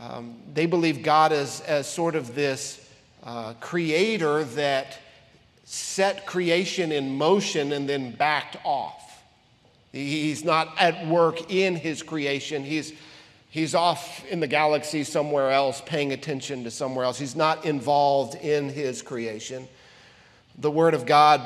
Um, 0.00 0.36
they 0.52 0.66
believe 0.66 1.04
God 1.04 1.32
as, 1.32 1.60
as 1.60 1.88
sort 1.88 2.16
of 2.16 2.34
this 2.34 2.90
uh, 3.22 3.54
creator 3.60 4.42
that 4.42 4.98
set 5.64 6.26
creation 6.26 6.90
in 6.90 7.16
motion 7.16 7.72
and 7.72 7.88
then 7.88 8.10
backed 8.10 8.56
off. 8.64 9.22
He's 9.92 10.44
not 10.44 10.74
at 10.80 11.06
work 11.06 11.52
in 11.52 11.76
his 11.76 12.02
creation. 12.02 12.64
He's, 12.64 12.92
he's 13.48 13.76
off 13.76 14.26
in 14.26 14.40
the 14.40 14.48
galaxy 14.48 15.04
somewhere 15.04 15.52
else, 15.52 15.80
paying 15.86 16.12
attention 16.12 16.64
to 16.64 16.70
somewhere 16.72 17.04
else. 17.04 17.16
He's 17.16 17.36
not 17.36 17.64
involved 17.64 18.34
in 18.34 18.68
his 18.68 19.00
creation 19.00 19.68
the 20.58 20.70
Word 20.70 20.94
of 20.94 21.06
God 21.06 21.40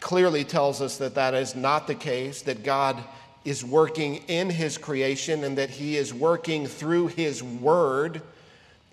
clearly 0.00 0.44
tells 0.44 0.80
us 0.80 0.96
that 0.98 1.14
that 1.14 1.34
is 1.34 1.54
not 1.54 1.86
the 1.86 1.94
case, 1.94 2.42
that 2.42 2.64
God 2.64 3.02
is 3.44 3.64
working 3.64 4.16
in 4.28 4.50
his 4.50 4.76
creation 4.76 5.44
and 5.44 5.56
that 5.58 5.70
he 5.70 5.96
is 5.96 6.12
working 6.12 6.66
through 6.66 7.08
his 7.08 7.42
word 7.42 8.22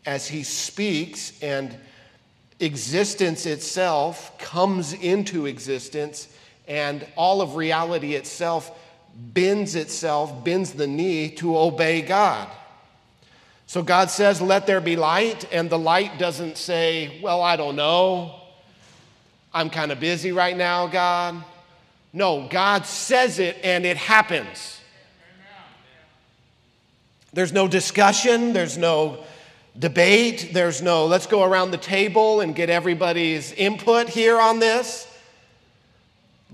as 0.05 0.27
he 0.27 0.43
speaks 0.43 1.37
and 1.41 1.75
existence 2.59 3.45
itself 3.45 4.37
comes 4.37 4.93
into 4.93 5.45
existence 5.45 6.29
and 6.67 7.05
all 7.15 7.41
of 7.41 7.55
reality 7.55 8.15
itself 8.15 8.71
bends 9.15 9.75
itself, 9.75 10.43
bends 10.43 10.73
the 10.73 10.87
knee 10.87 11.29
to 11.29 11.57
obey 11.57 12.01
God. 12.01 12.47
So 13.65 13.81
God 13.83 14.09
says, 14.09 14.41
Let 14.41 14.67
there 14.67 14.79
be 14.79 14.95
light, 14.95 15.51
and 15.51 15.69
the 15.69 15.79
light 15.79 16.19
doesn't 16.19 16.57
say, 16.57 17.19
Well, 17.21 17.41
I 17.41 17.55
don't 17.57 17.75
know. 17.75 18.46
I'm 19.57 19.71
kind 19.71 19.91
of 19.91 19.99
busy 19.99 20.31
right 20.31 20.55
now, 20.55 20.85
God. 20.85 21.43
No, 22.13 22.47
God 22.47 22.85
says 22.85 23.39
it 23.39 23.57
and 23.63 23.87
it 23.87 23.97
happens. 23.97 24.79
There's 27.33 27.51
no 27.51 27.67
discussion, 27.67 28.53
there's 28.53 28.77
no 28.77 29.23
debate, 29.77 30.51
there's 30.53 30.83
no 30.83 31.07
let's 31.07 31.25
go 31.25 31.43
around 31.43 31.71
the 31.71 31.77
table 31.77 32.41
and 32.41 32.53
get 32.53 32.69
everybody's 32.69 33.51
input 33.53 34.09
here 34.09 34.39
on 34.39 34.59
this. 34.59 35.07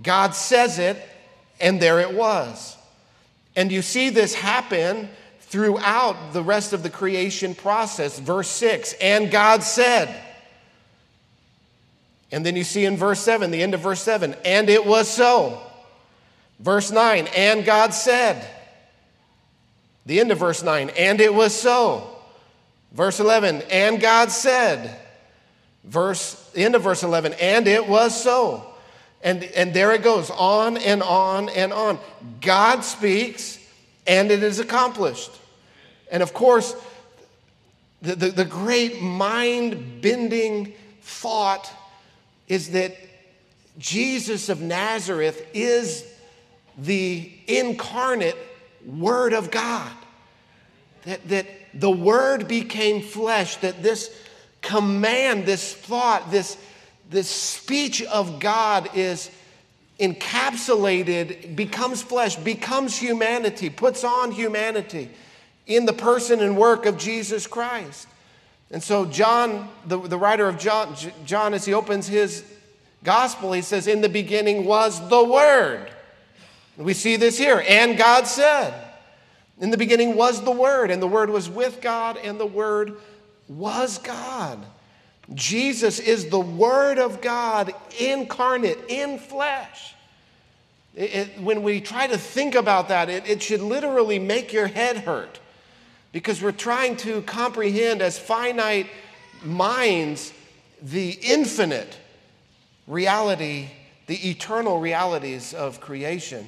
God 0.01 0.33
says 0.33 0.79
it, 0.79 0.97
and 1.59 1.81
there 1.81 1.99
it 1.99 2.13
was. 2.13 2.77
And 3.57 3.69
you 3.69 3.81
see 3.81 4.11
this 4.11 4.33
happen 4.33 5.09
throughout 5.41 6.31
the 6.31 6.41
rest 6.41 6.71
of 6.71 6.83
the 6.83 6.89
creation 6.89 7.53
process. 7.53 8.17
Verse 8.17 8.47
6 8.47 8.93
And 9.01 9.29
God 9.29 9.61
said, 9.61 10.32
and 12.33 12.43
then 12.43 12.55
you 12.55 12.63
see 12.63 12.83
in 12.83 12.97
verse 12.97 13.19
7, 13.19 13.51
the 13.51 13.61
end 13.61 13.75
of 13.75 13.81
verse 13.81 14.01
7, 14.01 14.35
and 14.43 14.67
it 14.67 14.83
was 14.83 15.07
so. 15.07 15.61
Verse 16.59 16.91
9, 16.91 17.27
and 17.27 17.63
God 17.63 17.93
said. 17.93 18.43
The 20.07 20.19
end 20.19 20.31
of 20.31 20.39
verse 20.39 20.63
9, 20.63 20.89
and 20.97 21.21
it 21.21 21.31
was 21.31 21.53
so. 21.53 22.09
Verse 22.91 23.19
11, 23.19 23.61
and 23.69 24.01
God 24.01 24.31
said. 24.31 24.99
Verse, 25.83 26.33
the 26.55 26.63
end 26.63 26.73
of 26.73 26.81
verse 26.81 27.03
11, 27.03 27.33
and 27.33 27.67
it 27.67 27.87
was 27.87 28.19
so. 28.19 28.65
And, 29.21 29.43
and 29.43 29.71
there 29.71 29.91
it 29.91 30.01
goes, 30.01 30.31
on 30.31 30.77
and 30.77 31.03
on 31.03 31.49
and 31.49 31.71
on. 31.71 31.99
God 32.41 32.83
speaks, 32.83 33.59
and 34.07 34.31
it 34.31 34.41
is 34.41 34.57
accomplished. 34.57 35.31
And 36.11 36.23
of 36.23 36.33
course, 36.33 36.75
the, 38.01 38.15
the, 38.15 38.29
the 38.29 38.45
great 38.45 39.03
mind 39.03 40.01
bending 40.01 40.73
thought 41.01 41.71
is 42.53 42.69
that 42.69 42.95
Jesus 43.79 44.47
of 44.47 44.61
Nazareth 44.61 45.43
is 45.55 46.05
the 46.77 47.31
incarnate 47.47 48.37
Word 48.85 49.33
of 49.33 49.49
God. 49.49 49.91
That, 51.05 51.27
that 51.29 51.47
the 51.73 51.89
Word 51.89 52.47
became 52.47 53.01
flesh, 53.01 53.55
that 53.57 53.81
this 53.81 54.15
command, 54.61 55.47
this 55.47 55.73
thought, 55.73 56.29
this, 56.29 56.55
this 57.09 57.27
speech 57.27 58.03
of 58.03 58.39
God 58.39 58.91
is 58.93 59.31
encapsulated, 59.99 61.55
becomes 61.55 62.03
flesh, 62.03 62.35
becomes 62.35 62.95
humanity, 62.95 63.71
puts 63.71 64.03
on 64.03 64.31
humanity 64.31 65.09
in 65.65 65.87
the 65.87 65.93
person 65.93 66.39
and 66.39 66.55
work 66.55 66.85
of 66.85 66.99
Jesus 66.99 67.47
Christ. 67.47 68.07
And 68.73 68.81
so, 68.81 69.05
John, 69.05 69.69
the, 69.85 69.99
the 69.99 70.17
writer 70.17 70.47
of 70.47 70.57
John, 70.57 70.95
John, 71.25 71.53
as 71.53 71.63
he 71.63 71.75
opens 71.75 72.07
his 72.07 72.43
gospel, 73.03 73.53
he 73.53 73.61
says, 73.61 73.85
In 73.85 74.01
the 74.01 74.09
beginning 74.09 74.65
was 74.65 75.07
the 75.09 75.23
Word. 75.23 75.91
We 76.75 76.95
see 76.95 77.15
this 77.15 77.37
here. 77.37 77.63
And 77.69 77.99
God 77.99 78.25
said, 78.25 78.73
In 79.59 79.69
the 79.69 79.77
beginning 79.77 80.15
was 80.15 80.43
the 80.43 80.51
Word, 80.51 80.89
and 80.89 80.99
the 80.99 81.07
Word 81.07 81.29
was 81.29 81.47
with 81.47 81.81
God, 81.81 82.17
and 82.17 82.39
the 82.39 82.47
Word 82.47 82.95
was 83.47 83.99
God. 83.99 84.65
Jesus 85.35 85.99
is 85.99 86.29
the 86.29 86.39
Word 86.39 86.97
of 86.97 87.21
God 87.21 87.75
incarnate 87.99 88.79
in 88.89 89.19
flesh. 89.19 89.93
It, 90.95 91.15
it, 91.15 91.41
when 91.41 91.61
we 91.61 91.79
try 91.79 92.07
to 92.07 92.17
think 92.17 92.55
about 92.55 92.87
that, 92.87 93.07
it, 93.07 93.29
it 93.29 93.43
should 93.43 93.61
literally 93.61 94.17
make 94.17 94.51
your 94.51 94.65
head 94.65 94.97
hurt 94.97 95.39
because 96.13 96.41
we're 96.41 96.53
trying 96.53 96.95
to 96.95 97.21
comprehend 97.23 98.01
as 98.01 98.17
finite 98.17 98.87
minds 99.43 100.31
the 100.81 101.09
infinite 101.21 101.97
reality, 102.87 103.69
the 104.07 104.29
eternal 104.29 104.79
realities 104.79 105.53
of 105.53 105.81
creation. 105.81 106.47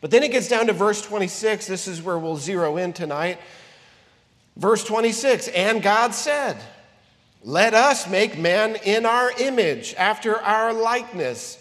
But 0.00 0.10
then 0.10 0.22
it 0.22 0.30
gets 0.30 0.48
down 0.48 0.68
to 0.68 0.72
verse 0.72 1.02
26. 1.02 1.66
This 1.66 1.86
is 1.88 2.00
where 2.00 2.18
we'll 2.18 2.36
zero 2.36 2.78
in 2.78 2.94
tonight. 2.94 3.38
Verse 4.56 4.84
26 4.84 5.48
And 5.48 5.82
God 5.82 6.14
said, 6.14 6.56
Let 7.42 7.74
us 7.74 8.08
make 8.08 8.38
man 8.38 8.76
in 8.84 9.06
our 9.06 9.32
image, 9.38 9.94
after 9.98 10.36
our 10.38 10.72
likeness, 10.72 11.58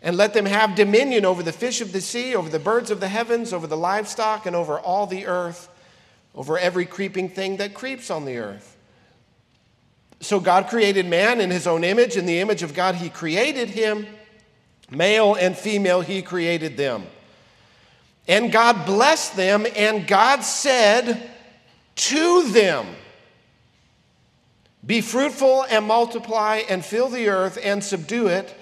and 0.00 0.16
let 0.16 0.34
them 0.34 0.46
have 0.46 0.76
dominion 0.76 1.24
over 1.24 1.42
the 1.42 1.52
fish 1.52 1.80
of 1.80 1.92
the 1.92 2.00
sea, 2.00 2.36
over 2.36 2.48
the 2.48 2.58
birds 2.60 2.92
of 2.92 3.00
the 3.00 3.08
heavens, 3.08 3.52
over 3.52 3.66
the 3.66 3.76
livestock, 3.76 4.46
and 4.46 4.54
over 4.54 4.78
all 4.78 5.06
the 5.06 5.26
earth 5.26 5.68
over 6.34 6.58
every 6.58 6.86
creeping 6.86 7.28
thing 7.28 7.58
that 7.58 7.74
creeps 7.74 8.10
on 8.10 8.24
the 8.24 8.38
earth. 8.38 8.76
So 10.20 10.38
God 10.38 10.68
created 10.68 11.06
man 11.06 11.40
in 11.40 11.50
his 11.50 11.66
own 11.66 11.84
image. 11.84 12.16
In 12.16 12.26
the 12.26 12.40
image 12.40 12.62
of 12.62 12.74
God, 12.74 12.94
he 12.94 13.10
created 13.10 13.68
him. 13.68 14.06
Male 14.90 15.34
and 15.34 15.56
female, 15.56 16.00
he 16.00 16.22
created 16.22 16.76
them. 16.76 17.04
And 18.28 18.52
God 18.52 18.86
blessed 18.86 19.34
them, 19.34 19.66
and 19.74 20.06
God 20.06 20.42
said 20.42 21.28
to 21.96 22.48
them, 22.50 22.86
Be 24.86 25.00
fruitful 25.00 25.64
and 25.68 25.86
multiply, 25.86 26.62
and 26.68 26.84
fill 26.84 27.08
the 27.08 27.28
earth 27.28 27.58
and 27.62 27.82
subdue 27.82 28.28
it, 28.28 28.54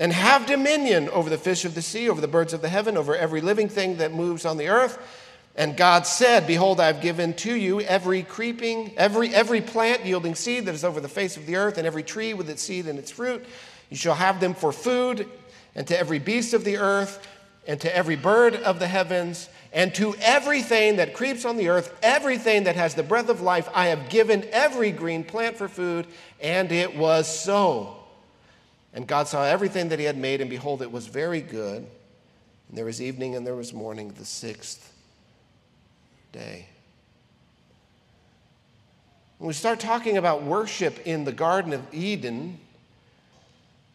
and 0.00 0.12
have 0.12 0.46
dominion 0.46 1.08
over 1.10 1.30
the 1.30 1.38
fish 1.38 1.64
of 1.64 1.76
the 1.76 1.82
sea, 1.82 2.08
over 2.08 2.20
the 2.20 2.26
birds 2.26 2.52
of 2.52 2.60
the 2.60 2.68
heaven, 2.68 2.96
over 2.96 3.14
every 3.14 3.40
living 3.40 3.68
thing 3.68 3.98
that 3.98 4.12
moves 4.12 4.44
on 4.44 4.56
the 4.56 4.66
earth 4.66 4.98
and 5.56 5.76
God 5.76 6.06
said, 6.06 6.46
Behold, 6.46 6.80
I 6.80 6.86
have 6.88 7.00
given 7.00 7.32
to 7.34 7.54
you 7.54 7.80
every 7.80 8.24
creeping, 8.24 8.92
every, 8.96 9.32
every 9.32 9.60
plant 9.60 10.04
yielding 10.04 10.34
seed 10.34 10.66
that 10.66 10.74
is 10.74 10.84
over 10.84 11.00
the 11.00 11.08
face 11.08 11.36
of 11.36 11.46
the 11.46 11.56
earth, 11.56 11.78
and 11.78 11.86
every 11.86 12.02
tree 12.02 12.34
with 12.34 12.50
its 12.50 12.62
seed 12.62 12.86
and 12.86 12.98
its 12.98 13.12
fruit. 13.12 13.44
You 13.88 13.96
shall 13.96 14.16
have 14.16 14.40
them 14.40 14.54
for 14.54 14.72
food, 14.72 15.28
and 15.76 15.86
to 15.86 15.98
every 15.98 16.18
beast 16.18 16.54
of 16.54 16.64
the 16.64 16.78
earth, 16.78 17.24
and 17.68 17.80
to 17.80 17.96
every 17.96 18.16
bird 18.16 18.56
of 18.56 18.80
the 18.80 18.88
heavens, 18.88 19.48
and 19.72 19.94
to 19.94 20.16
everything 20.20 20.96
that 20.96 21.14
creeps 21.14 21.44
on 21.44 21.56
the 21.56 21.68
earth, 21.68 21.96
everything 22.02 22.64
that 22.64 22.74
has 22.74 22.94
the 22.94 23.02
breath 23.04 23.28
of 23.28 23.40
life, 23.40 23.68
I 23.72 23.86
have 23.86 24.08
given 24.08 24.44
every 24.50 24.90
green 24.90 25.22
plant 25.22 25.56
for 25.56 25.68
food, 25.68 26.08
and 26.40 26.72
it 26.72 26.96
was 26.96 27.28
so. 27.28 27.96
And 28.92 29.06
God 29.06 29.28
saw 29.28 29.44
everything 29.44 29.90
that 29.90 30.00
he 30.00 30.04
had 30.04 30.18
made, 30.18 30.40
and 30.40 30.50
behold, 30.50 30.82
it 30.82 30.90
was 30.90 31.06
very 31.06 31.40
good. 31.40 31.86
And 32.68 32.78
there 32.78 32.84
was 32.84 33.00
evening 33.00 33.36
and 33.36 33.46
there 33.46 33.54
was 33.54 33.72
morning, 33.72 34.08
the 34.08 34.24
sixth 34.24 34.93
day. 36.34 36.66
When 39.38 39.46
we 39.46 39.54
start 39.54 39.78
talking 39.78 40.16
about 40.16 40.42
worship 40.42 41.06
in 41.06 41.24
the 41.24 41.32
Garden 41.32 41.72
of 41.72 41.82
Eden, 41.94 42.58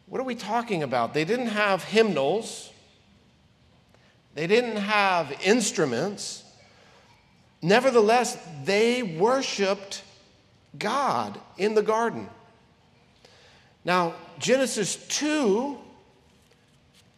what 0.05 0.21
are 0.21 0.23
we 0.23 0.35
talking 0.35 0.81
about? 0.81 1.13
They 1.13 1.25
didn't 1.25 1.47
have 1.47 1.83
hymnals, 1.83 2.71
they 4.35 4.47
didn't 4.47 4.77
have 4.77 5.37
instruments. 5.43 6.45
Nevertheless, 7.61 8.37
they 8.63 9.03
worshiped 9.03 10.01
God 10.77 11.37
in 11.57 11.75
the 11.75 11.81
garden. 11.81 12.29
Now, 13.83 14.13
Genesis 14.39 14.95
2 15.09 15.77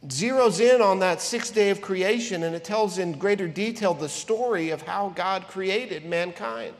zeroes 0.07 0.59
in 0.59 0.81
on 0.81 0.99
that 0.99 1.21
sixth 1.21 1.53
day 1.53 1.69
of 1.69 1.81
creation 1.81 2.43
and 2.43 2.55
it 2.55 2.63
tells 2.63 2.97
in 2.97 3.13
greater 3.13 3.47
detail 3.47 3.93
the 3.93 4.09
story 4.09 4.71
of 4.71 4.81
how 4.81 5.09
God 5.15 5.47
created 5.47 6.05
mankind. 6.05 6.73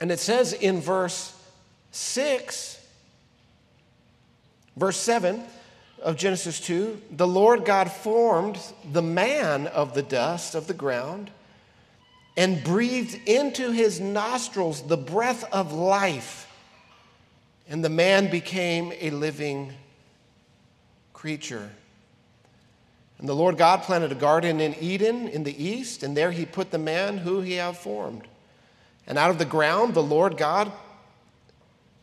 And 0.00 0.10
it 0.10 0.20
says 0.20 0.52
in 0.52 0.80
verse 0.80 1.34
6, 1.92 2.80
verse 4.76 4.96
7 4.96 5.42
of 6.02 6.16
Genesis 6.16 6.60
2 6.60 7.00
the 7.10 7.26
Lord 7.26 7.64
God 7.64 7.90
formed 7.90 8.58
the 8.92 9.02
man 9.02 9.66
of 9.66 9.94
the 9.94 10.02
dust 10.02 10.54
of 10.54 10.66
the 10.66 10.74
ground 10.74 11.30
and 12.36 12.62
breathed 12.62 13.18
into 13.26 13.70
his 13.70 13.98
nostrils 13.98 14.82
the 14.82 14.96
breath 14.96 15.44
of 15.52 15.72
life, 15.72 16.52
and 17.68 17.82
the 17.82 17.88
man 17.88 18.30
became 18.30 18.92
a 19.00 19.10
living 19.10 19.72
creature. 21.16 21.70
And 23.18 23.26
the 23.26 23.34
Lord 23.34 23.56
God 23.56 23.82
planted 23.82 24.12
a 24.12 24.16
garden 24.16 24.60
in 24.60 24.74
Eden 24.74 25.28
in 25.28 25.44
the 25.44 25.64
east, 25.64 26.02
and 26.02 26.14
there 26.14 26.30
he 26.30 26.44
put 26.44 26.70
the 26.70 26.78
man 26.78 27.16
who 27.16 27.40
he 27.40 27.54
had 27.54 27.78
formed. 27.78 28.28
And 29.06 29.16
out 29.16 29.30
of 29.30 29.38
the 29.38 29.46
ground, 29.46 29.94
the 29.94 30.02
Lord 30.02 30.36
God 30.36 30.70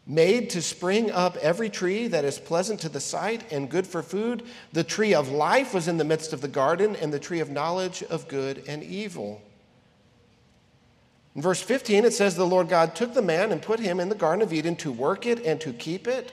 made 0.08 0.50
to 0.50 0.64
spring 0.64 1.12
up 1.12 1.38
every 1.38 1.70
tree 1.70 2.08
that 2.08 2.26
is 2.26 2.40
pleasant 2.40 2.80
to 2.80 2.90
the 2.90 3.00
sight 3.00 3.52
and 3.52 3.70
good 3.70 3.86
for 3.86 4.02
food. 4.02 4.42
The 4.74 4.84
tree 4.84 5.14
of 5.14 5.30
life 5.30 5.76
was 5.76 5.88
in 5.88 5.98
the 5.98 6.04
midst 6.04 6.34
of 6.34 6.42
the 6.42 6.48
garden, 6.48 6.96
and 6.96 7.14
the 7.14 7.20
tree 7.20 7.40
of 7.40 7.52
knowledge 7.52 8.02
of 8.02 8.28
good 8.28 8.64
and 8.68 8.82
evil. 8.82 9.44
In 11.36 11.44
verse 11.44 11.62
15, 11.62 12.04
it 12.06 12.14
says, 12.14 12.36
The 12.36 12.48
Lord 12.48 12.68
God 12.68 12.96
took 12.96 13.14
the 13.14 13.22
man 13.22 13.52
and 13.52 13.62
put 13.62 13.80
him 13.80 14.00
in 14.00 14.10
the 14.10 14.16
Garden 14.16 14.42
of 14.42 14.52
Eden 14.52 14.76
to 14.78 14.92
work 14.92 15.28
it 15.28 15.46
and 15.46 15.62
to 15.62 15.72
keep 15.72 16.08
it. 16.08 16.32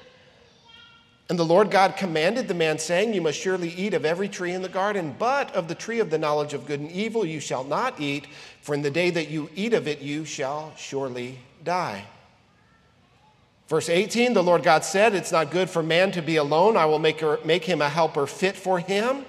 And 1.30 1.38
the 1.38 1.44
Lord 1.44 1.70
God 1.70 1.96
commanded 1.96 2.49
the 2.49 2.54
man, 2.54 2.80
saying, 2.80 3.14
You 3.14 3.22
must 3.22 3.38
surely 3.38 3.68
eat 3.68 3.94
of 3.94 4.04
every 4.04 4.28
tree 4.28 4.50
in 4.50 4.62
the 4.62 4.68
garden, 4.68 5.14
but 5.16 5.54
of 5.54 5.68
the 5.68 5.76
tree 5.76 6.00
of 6.00 6.10
the 6.10 6.18
knowledge 6.18 6.54
of 6.54 6.66
good 6.66 6.80
and 6.80 6.90
evil 6.90 7.25
you 7.25 7.38
shall 7.38 7.62
not 7.62 8.00
eat, 8.00 8.26
for 8.62 8.75
in 8.75 8.82
the 8.82 8.90
day 8.90 9.10
that 9.10 9.30
you 9.30 9.49
eat 9.54 9.72
of 9.72 9.87
it 9.87 10.00
you 10.00 10.25
shall 10.25 10.72
surely 10.76 11.38
die. 11.62 12.04
Verse 13.68 13.88
18, 13.88 14.34
the 14.34 14.42
Lord 14.42 14.64
God 14.64 14.84
said, 14.84 15.14
It's 15.14 15.30
not 15.30 15.52
good 15.52 15.70
for 15.70 15.84
man 15.84 16.10
to 16.12 16.20
be 16.20 16.34
alone. 16.34 16.76
I 16.76 16.87
will 16.87 16.99
make, 16.99 17.20
her, 17.20 17.38
make 17.44 17.64
him 17.64 17.80
a 17.80 17.88
helper 17.88 18.26
fit 18.26 18.56
for 18.56 18.80
him. 18.80 19.25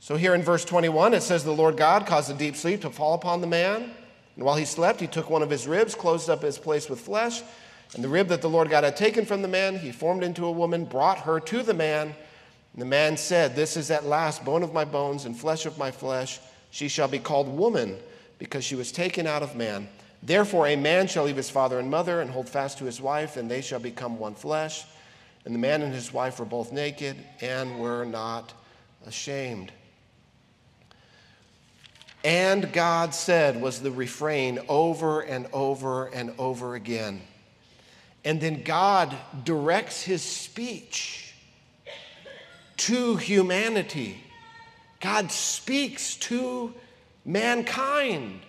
So 0.00 0.16
here 0.16 0.34
in 0.34 0.42
verse 0.42 0.64
21, 0.64 1.14
it 1.14 1.22
says, 1.22 1.44
The 1.44 1.52
Lord 1.52 1.76
God 1.76 2.06
caused 2.06 2.28
a 2.28 2.34
deep 2.34 2.56
sleep 2.56 2.80
to 2.80 2.90
fall 2.90 3.14
upon 3.14 3.40
the 3.40 3.46
man. 3.46 3.92
And 4.34 4.44
while 4.44 4.56
he 4.56 4.64
slept, 4.64 4.98
he 4.98 5.06
took 5.06 5.30
one 5.30 5.42
of 5.42 5.50
his 5.50 5.68
ribs, 5.68 5.94
closed 5.94 6.28
up 6.28 6.42
his 6.42 6.58
place 6.58 6.90
with 6.90 6.98
flesh. 6.98 7.40
And 7.94 8.04
the 8.04 8.08
rib 8.08 8.28
that 8.28 8.40
the 8.40 8.48
Lord 8.48 8.70
God 8.70 8.84
had 8.84 8.96
taken 8.96 9.24
from 9.24 9.42
the 9.42 9.48
man, 9.48 9.78
he 9.78 9.90
formed 9.90 10.22
into 10.22 10.46
a 10.46 10.52
woman, 10.52 10.84
brought 10.84 11.18
her 11.18 11.40
to 11.40 11.62
the 11.62 11.74
man. 11.74 12.14
And 12.72 12.82
the 12.82 12.86
man 12.86 13.16
said, 13.16 13.56
This 13.56 13.76
is 13.76 13.90
at 13.90 14.04
last 14.04 14.44
bone 14.44 14.62
of 14.62 14.72
my 14.72 14.84
bones 14.84 15.24
and 15.24 15.36
flesh 15.36 15.66
of 15.66 15.76
my 15.76 15.90
flesh. 15.90 16.38
She 16.70 16.86
shall 16.86 17.08
be 17.08 17.18
called 17.18 17.48
woman, 17.48 17.98
because 18.38 18.64
she 18.64 18.76
was 18.76 18.92
taken 18.92 19.26
out 19.26 19.42
of 19.42 19.56
man. 19.56 19.88
Therefore, 20.22 20.68
a 20.68 20.76
man 20.76 21.08
shall 21.08 21.24
leave 21.24 21.36
his 21.36 21.50
father 21.50 21.78
and 21.78 21.90
mother 21.90 22.20
and 22.20 22.30
hold 22.30 22.48
fast 22.48 22.78
to 22.78 22.84
his 22.84 23.00
wife, 23.00 23.36
and 23.36 23.50
they 23.50 23.60
shall 23.60 23.80
become 23.80 24.18
one 24.18 24.34
flesh. 24.34 24.84
And 25.44 25.54
the 25.54 25.58
man 25.58 25.82
and 25.82 25.92
his 25.92 26.12
wife 26.12 26.38
were 26.38 26.44
both 26.44 26.72
naked 26.72 27.16
and 27.40 27.80
were 27.80 28.04
not 28.04 28.52
ashamed. 29.06 29.72
And 32.22 32.70
God 32.72 33.14
said, 33.14 33.60
was 33.60 33.80
the 33.80 33.90
refrain 33.90 34.58
over 34.68 35.22
and 35.22 35.46
over 35.54 36.06
and 36.08 36.34
over 36.38 36.74
again. 36.74 37.22
And 38.24 38.40
then 38.40 38.62
God 38.62 39.16
directs 39.44 40.02
his 40.02 40.22
speech 40.22 41.34
to 42.78 43.16
humanity. 43.16 44.22
God 45.00 45.30
speaks 45.30 46.16
to 46.16 46.74
mankind. 47.24 48.40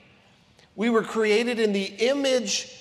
We 0.76 0.90
were 0.90 1.04
created 1.04 1.60
in 1.60 1.74
the 1.74 1.86
image 1.86 2.78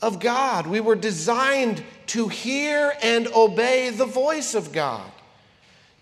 of 0.00 0.20
God. 0.20 0.66
We 0.66 0.80
were 0.80 0.96
designed 0.96 1.82
to 2.08 2.28
hear 2.28 2.94
and 3.02 3.26
obey 3.28 3.90
the 3.90 4.04
voice 4.04 4.54
of 4.54 4.72
God. 4.72 5.10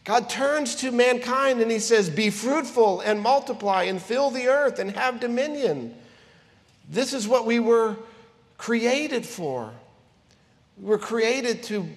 God 0.05 0.29
turns 0.29 0.75
to 0.77 0.91
mankind 0.91 1.61
and 1.61 1.71
he 1.71 1.79
says, 1.79 2.11
Be 2.11 2.31
fruitful 2.31 3.01
and 3.01 3.21
multiply 3.21 3.85
and 3.85 4.03
fill 4.03 4.31
the 4.31 4.49
earth 4.49 4.79
and 4.79 4.91
have 4.93 5.21
dominion. 5.21 5.95
This 6.89 7.13
is 7.13 7.29
what 7.29 7.47
we 7.47 7.61
were 7.61 7.97
created 8.59 9.25
for. 9.25 9.73
We 10.77 10.89
were 10.89 10.99
created 10.99 11.63
to 11.65 11.89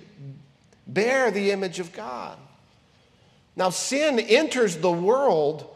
bear 0.88 1.32
the 1.32 1.52
image 1.52 1.80
of 1.80 1.94
God. 1.94 2.38
Now, 3.56 3.70
sin 3.70 4.20
enters 4.20 4.78
the 4.78 4.92
world 4.92 5.70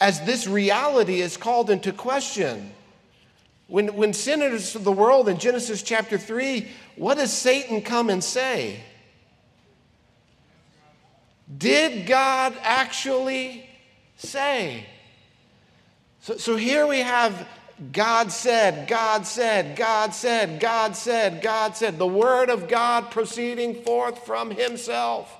as 0.00 0.24
this 0.24 0.46
reality 0.46 1.20
is 1.20 1.36
called 1.36 1.70
into 1.70 1.92
question. 1.92 2.72
When, 3.66 3.96
when 3.96 4.12
sin 4.12 4.42
enters 4.42 4.72
the 4.72 4.92
world 4.92 5.28
in 5.28 5.38
Genesis 5.38 5.82
chapter 5.82 6.18
3, 6.18 6.68
what 6.94 7.16
does 7.16 7.32
Satan 7.32 7.82
come 7.82 8.10
and 8.10 8.22
say? 8.22 8.80
Did 11.56 12.06
God 12.06 12.54
actually 12.62 13.68
say? 14.16 14.86
So, 16.20 16.36
so 16.36 16.56
here 16.56 16.86
we 16.86 17.00
have 17.00 17.48
God 17.92 18.32
said, 18.32 18.88
God 18.88 19.26
said, 19.26 19.76
God 19.76 20.14
said, 20.14 20.60
God 20.60 20.96
said, 20.96 21.42
God 21.42 21.76
said, 21.76 21.98
the 21.98 22.06
word 22.06 22.48
of 22.48 22.68
God 22.68 23.10
proceeding 23.10 23.82
forth 23.82 24.24
from 24.24 24.50
himself. 24.50 25.30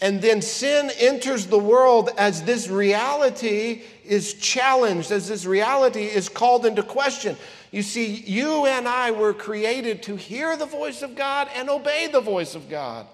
And 0.00 0.20
then 0.20 0.42
sin 0.42 0.90
enters 0.98 1.46
the 1.46 1.58
world 1.58 2.10
as 2.18 2.42
this 2.42 2.68
reality 2.68 3.82
is 4.04 4.34
challenged, 4.34 5.12
as 5.12 5.28
this 5.28 5.46
reality 5.46 6.04
is 6.04 6.28
called 6.28 6.66
into 6.66 6.82
question. 6.82 7.36
You 7.70 7.82
see, 7.82 8.06
you 8.06 8.66
and 8.66 8.88
I 8.88 9.12
were 9.12 9.32
created 9.32 10.02
to 10.04 10.16
hear 10.16 10.56
the 10.56 10.66
voice 10.66 11.02
of 11.02 11.14
God 11.14 11.48
and 11.54 11.70
obey 11.70 12.08
the 12.08 12.20
voice 12.20 12.56
of 12.56 12.68
God. 12.68 13.06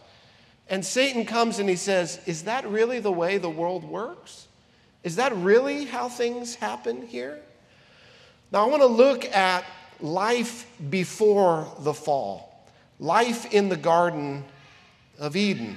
And 0.69 0.85
Satan 0.85 1.27
comes 1.27 1.59
and 1.59 1.69
he 1.69 1.77
says, 1.77 2.21
Is 2.27 2.45
that 2.45 2.67
really 2.67 3.01
the 3.01 3.13
way 3.13 3.37
the 3.37 3.51
world 3.51 3.85
works? 3.85 4.49
Is 5.05 5.17
that 5.17 5.35
really 5.37 5.85
how 5.85 6.09
things 6.09 6.55
happen 6.55 7.07
here? 7.07 7.41
Now, 8.53 8.65
I 8.65 8.69
want 8.69 8.83
to 8.83 8.87
look 8.87 9.25
at 9.27 9.65
life 10.01 10.67
before 10.91 11.73
the 11.81 11.95
fall, 11.95 12.65
life 12.99 13.53
in 13.53 13.69
the 13.69 13.77
Garden 13.77 14.45
of 15.19 15.37
Eden. 15.37 15.77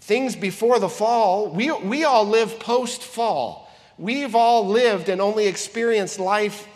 Things 0.00 0.34
before 0.34 0.78
the 0.78 0.88
fall, 0.88 1.48
we, 1.48 1.70
we 1.70 2.04
all 2.04 2.24
live 2.24 2.58
post 2.58 3.02
fall. 3.02 3.70
We've 3.98 4.34
all 4.34 4.66
lived 4.66 5.10
and 5.10 5.20
only 5.20 5.46
experienced 5.46 6.18
life 6.18 6.66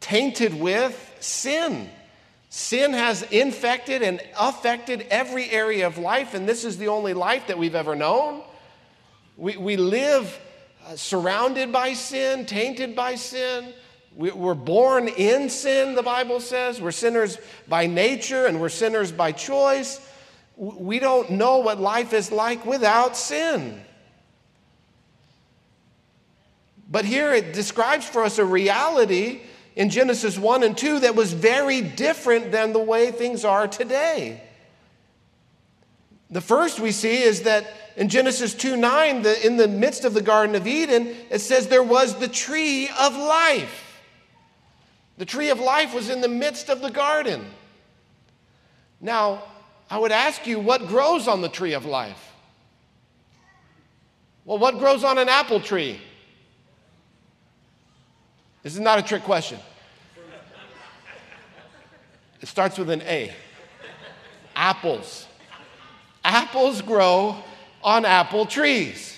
tainted 0.00 0.52
with 0.52 1.16
sin. 1.20 1.88
Sin 2.50 2.92
has 2.92 3.22
infected 3.22 4.02
and 4.02 4.20
affected 4.38 5.06
every 5.08 5.48
area 5.48 5.86
of 5.86 5.96
life, 5.96 6.34
and 6.34 6.46
this 6.46 6.64
is 6.64 6.76
the 6.76 6.88
only 6.88 7.14
life 7.14 7.46
that 7.46 7.56
we've 7.56 7.74
ever 7.74 7.96
known. 7.96 8.42
We, 9.38 9.56
we 9.56 9.78
live 9.78 10.38
uh, 10.86 10.96
surrounded 10.96 11.72
by 11.72 11.94
sin, 11.94 12.44
tainted 12.44 12.94
by 12.94 13.14
sin. 13.14 13.72
We're 14.14 14.54
born 14.54 15.08
in 15.08 15.48
sin, 15.48 15.94
the 15.94 16.02
Bible 16.02 16.40
says. 16.40 16.80
We're 16.80 16.90
sinners 16.90 17.38
by 17.66 17.86
nature 17.86 18.46
and 18.46 18.60
we're 18.60 18.68
sinners 18.68 19.10
by 19.10 19.32
choice. 19.32 20.06
We 20.56 20.98
don't 20.98 21.30
know 21.30 21.58
what 21.58 21.80
life 21.80 22.12
is 22.12 22.30
like 22.30 22.66
without 22.66 23.16
sin. 23.16 23.82
But 26.90 27.06
here 27.06 27.32
it 27.32 27.54
describes 27.54 28.06
for 28.06 28.22
us 28.22 28.38
a 28.38 28.44
reality 28.44 29.40
in 29.76 29.88
Genesis 29.88 30.38
1 30.38 30.62
and 30.62 30.76
2 30.76 31.00
that 31.00 31.14
was 31.14 31.32
very 31.32 31.80
different 31.80 32.52
than 32.52 32.74
the 32.74 32.78
way 32.78 33.10
things 33.10 33.46
are 33.46 33.66
today. 33.66 34.42
The 36.30 36.42
first 36.42 36.80
we 36.80 36.92
see 36.92 37.22
is 37.22 37.42
that 37.42 37.66
in 37.96 38.10
Genesis 38.10 38.54
2 38.54 38.76
9, 38.76 39.22
the, 39.22 39.46
in 39.46 39.56
the 39.56 39.68
midst 39.68 40.04
of 40.04 40.12
the 40.12 40.22
Garden 40.22 40.54
of 40.54 40.66
Eden, 40.66 41.14
it 41.30 41.40
says 41.40 41.68
there 41.68 41.82
was 41.82 42.16
the 42.16 42.28
tree 42.28 42.90
of 43.00 43.16
life. 43.16 43.81
The 45.22 45.26
tree 45.26 45.50
of 45.50 45.60
life 45.60 45.94
was 45.94 46.10
in 46.10 46.20
the 46.20 46.26
midst 46.26 46.68
of 46.68 46.80
the 46.80 46.90
garden. 46.90 47.46
Now, 49.00 49.44
I 49.88 49.96
would 49.96 50.10
ask 50.10 50.48
you, 50.48 50.58
what 50.58 50.88
grows 50.88 51.28
on 51.28 51.42
the 51.42 51.48
tree 51.48 51.74
of 51.74 51.84
life? 51.84 52.32
Well, 54.44 54.58
what 54.58 54.80
grows 54.80 55.04
on 55.04 55.18
an 55.18 55.28
apple 55.28 55.60
tree? 55.60 56.00
This 58.64 58.74
is 58.74 58.80
not 58.80 58.98
a 58.98 59.02
trick 59.02 59.22
question. 59.22 59.60
It 62.40 62.48
starts 62.48 62.76
with 62.76 62.90
an 62.90 63.02
A. 63.02 63.32
Apples. 64.56 65.28
Apples 66.24 66.82
grow 66.82 67.36
on 67.84 68.04
apple 68.04 68.44
trees. 68.44 69.16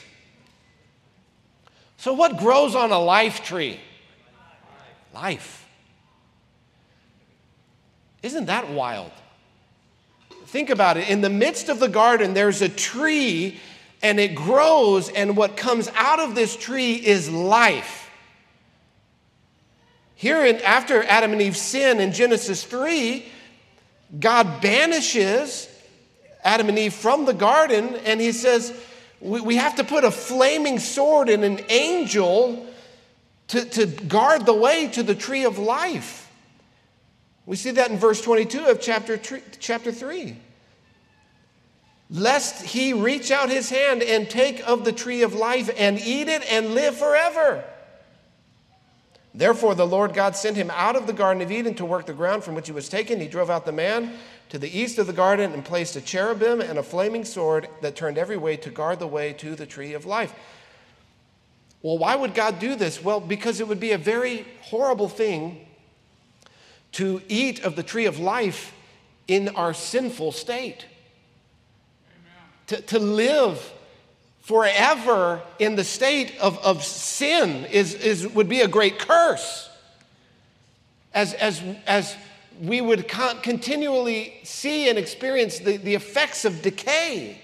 So, 1.97 2.13
what 2.13 2.37
grows 2.37 2.75
on 2.75 2.93
a 2.93 2.99
life 2.99 3.43
tree? 3.43 3.81
Life. 5.15 5.64
Isn't 8.25 8.47
that 8.47 8.71
wild? 8.71 9.13
Think 10.47 10.71
about 10.71 10.97
it. 10.97 11.11
In 11.11 11.21
the 11.21 11.29
midst 11.29 11.69
of 11.69 11.79
the 11.79 11.91
garden, 11.91 12.33
there's 12.33 12.63
a 12.63 12.71
tree 12.71 13.61
and 14.03 14.19
it 14.19 14.35
grows, 14.35 15.11
and 15.11 15.37
what 15.37 15.59
comes 15.59 15.89
out 15.95 16.21
of 16.21 16.35
this 16.35 16.57
tree 16.57 16.95
is 16.95 17.31
life. 17.31 18.11
Here, 20.15 20.45
in, 20.45 20.57
after 20.63 21.03
Adam 21.03 21.33
and 21.33 21.43
Eve 21.43 21.57
sin 21.57 22.01
in 22.01 22.13
Genesis 22.13 22.65
3, 22.65 23.27
God 24.19 24.63
banishes 24.63 25.69
Adam 26.43 26.71
and 26.71 26.79
Eve 26.79 26.95
from 26.95 27.27
the 27.27 27.33
garden, 27.35 27.95
and 28.05 28.21
he 28.21 28.33
says, 28.33 28.75
We, 29.21 29.41
we 29.43 29.57
have 29.57 29.77
to 29.77 29.85
put 29.85 30.05
a 30.05 30.11
flaming 30.11 30.79
sword 30.79 31.29
and 31.29 31.45
an 31.45 31.61
angel 31.69 32.67
to, 33.49 33.65
to 33.65 33.87
guard 33.87 34.47
the 34.47 34.55
way 34.55 34.89
to 34.89 35.03
the 35.03 35.15
tree 35.15 35.45
of 35.45 35.59
life. 35.59 36.24
We 37.47 37.57
see 37.57 37.73
that 37.73 37.91
in 37.91 37.99
verse 37.99 38.21
22 38.21 38.67
of 38.67 38.81
chapter, 38.81 39.19
chapter 39.59 39.93
3. 39.93 40.37
Lest 42.11 42.65
he 42.65 42.93
reach 42.93 43.31
out 43.31 43.51
his 43.51 43.71
hand 43.71 44.03
and 44.03 44.29
take 44.29 44.67
of 44.67 44.85
the 44.85 44.93
tree 44.93 45.23
of 45.23 45.35
life 45.35 45.71
and 45.77 45.99
eat 45.99 46.29
it 46.29 46.43
and 46.51 46.75
live 46.75 46.97
forever. 46.97 47.65
Therefore, 49.35 49.75
the 49.75 49.87
Lord 49.87 50.15
God 50.15 50.37
sent 50.37 50.57
him 50.57 50.71
out 50.71 50.95
of 50.95 51.07
the 51.07 51.13
Garden 51.13 51.43
of 51.43 51.51
Eden 51.51 51.75
to 51.75 51.85
work 51.85 52.07
the 52.07 52.13
ground 52.13 52.45
from 52.45 52.55
which 52.55 52.69
he 52.69 52.73
was 52.73 52.89
taken. 52.89 53.21
He 53.21 53.27
drove 53.27 53.51
out 53.51 53.67
the 53.67 53.73
man 53.73 54.13
to 54.51 54.59
the 54.59 54.79
east 54.79 54.99
of 54.99 55.09
the 55.09 55.13
garden 55.13 55.53
and 55.53 55.65
placed 55.65 55.97
a 55.97 56.01
cherubim 56.01 56.61
and 56.61 56.79
a 56.79 56.83
flaming 56.83 57.25
sword 57.25 57.69
that 57.83 57.97
turned 57.97 58.17
every 58.17 58.37
way 58.37 58.57
to 58.59 58.71
guard 58.71 59.01
the 59.01 59.09
way 59.09 59.33
to 59.33 59.57
the 59.57 59.67
tree 59.67 59.95
of 59.95 60.07
life. 60.07 60.33
Well, 61.83 61.99
why 61.99 62.15
would 62.15 62.35
God 62.35 62.61
do 62.61 62.77
this? 62.77 63.03
Well, 63.03 63.19
because 63.19 63.61
it 63.61 63.67
would 63.67 63.81
be 63.81 63.93
a 63.93 63.99
very 63.99 64.47
horrible 64.63 65.09
thing 65.09 65.67
to 66.95 67.21
eat 67.29 67.65
of 67.65 67.77
the 67.77 67.83
tree 67.83 68.07
of 68.07 68.19
life 68.19 68.75
in 69.29 69.49
our 69.51 69.75
sinful 69.75 70.33
state. 70.33 70.87
To, 72.69 72.81
to 72.81 72.99
live 72.99 73.73
forever 74.41 75.43
in 75.59 75.77
the 75.77 75.85
state 75.85 76.39
of, 76.39 76.59
of 76.65 76.85
sin 76.85 77.65
is, 77.67 77.95
is, 77.95 78.27
would 78.29 78.49
be 78.49 78.61
a 78.61 78.69
great 78.69 78.99
curse. 78.99 79.71
As, 81.13 81.35
as, 81.35 81.63
as 81.87 82.17
we 82.61 82.81
would 82.81 83.09
con- 83.09 83.41
continually 83.41 84.35
see 84.45 84.89
and 84.89 84.99
experience 84.99 85.59
the, 85.59 85.77
the 85.77 85.95
effects 85.95 86.45
of 86.45 86.63
decay. 86.63 87.41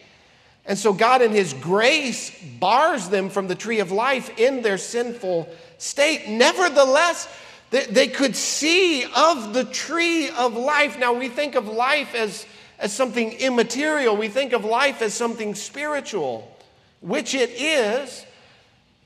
And 0.64 0.78
so, 0.78 0.92
God, 0.92 1.22
in 1.22 1.32
His 1.32 1.54
grace, 1.54 2.30
bars 2.60 3.08
them 3.08 3.30
from 3.30 3.48
the 3.48 3.54
tree 3.54 3.80
of 3.80 3.90
life 3.90 4.38
in 4.38 4.62
their 4.62 4.78
sinful 4.78 5.48
state. 5.78 6.28
Nevertheless, 6.28 7.28
they, 7.70 7.86
they 7.86 8.08
could 8.08 8.36
see 8.36 9.04
of 9.04 9.54
the 9.54 9.64
tree 9.64 10.28
of 10.30 10.54
life. 10.54 10.98
Now, 10.98 11.12
we 11.12 11.28
think 11.28 11.54
of 11.54 11.68
life 11.68 12.14
as, 12.14 12.46
as 12.78 12.92
something 12.92 13.32
immaterial, 13.32 14.16
we 14.16 14.28
think 14.28 14.52
of 14.52 14.64
life 14.64 15.02
as 15.02 15.14
something 15.14 15.54
spiritual, 15.54 16.56
which 17.00 17.34
it 17.34 17.50
is. 17.50 18.24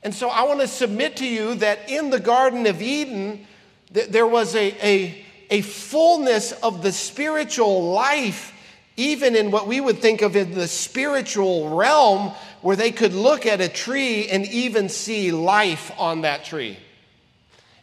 And 0.03 0.13
so, 0.13 0.29
I 0.29 0.43
want 0.43 0.61
to 0.61 0.67
submit 0.67 1.17
to 1.17 1.25
you 1.25 1.55
that 1.55 1.89
in 1.89 2.09
the 2.09 2.19
Garden 2.19 2.65
of 2.67 2.81
Eden, 2.81 3.45
th- 3.93 4.09
there 4.09 4.27
was 4.27 4.55
a, 4.55 4.75
a, 4.85 5.25
a 5.49 5.61
fullness 5.61 6.51
of 6.51 6.83
the 6.83 6.91
spiritual 6.91 7.91
life 7.91 8.51
even 8.97 9.35
in 9.35 9.51
what 9.51 9.67
we 9.67 9.81
would 9.81 9.99
think 9.99 10.21
of 10.21 10.35
in 10.35 10.51
the 10.51 10.67
spiritual 10.67 11.69
realm, 11.75 12.31
where 12.61 12.75
they 12.75 12.91
could 12.91 13.13
look 13.13 13.45
at 13.45 13.61
a 13.61 13.69
tree 13.69 14.27
and 14.27 14.45
even 14.47 14.89
see 14.89 15.31
life 15.31 15.91
on 15.97 16.21
that 16.21 16.45
tree, 16.45 16.77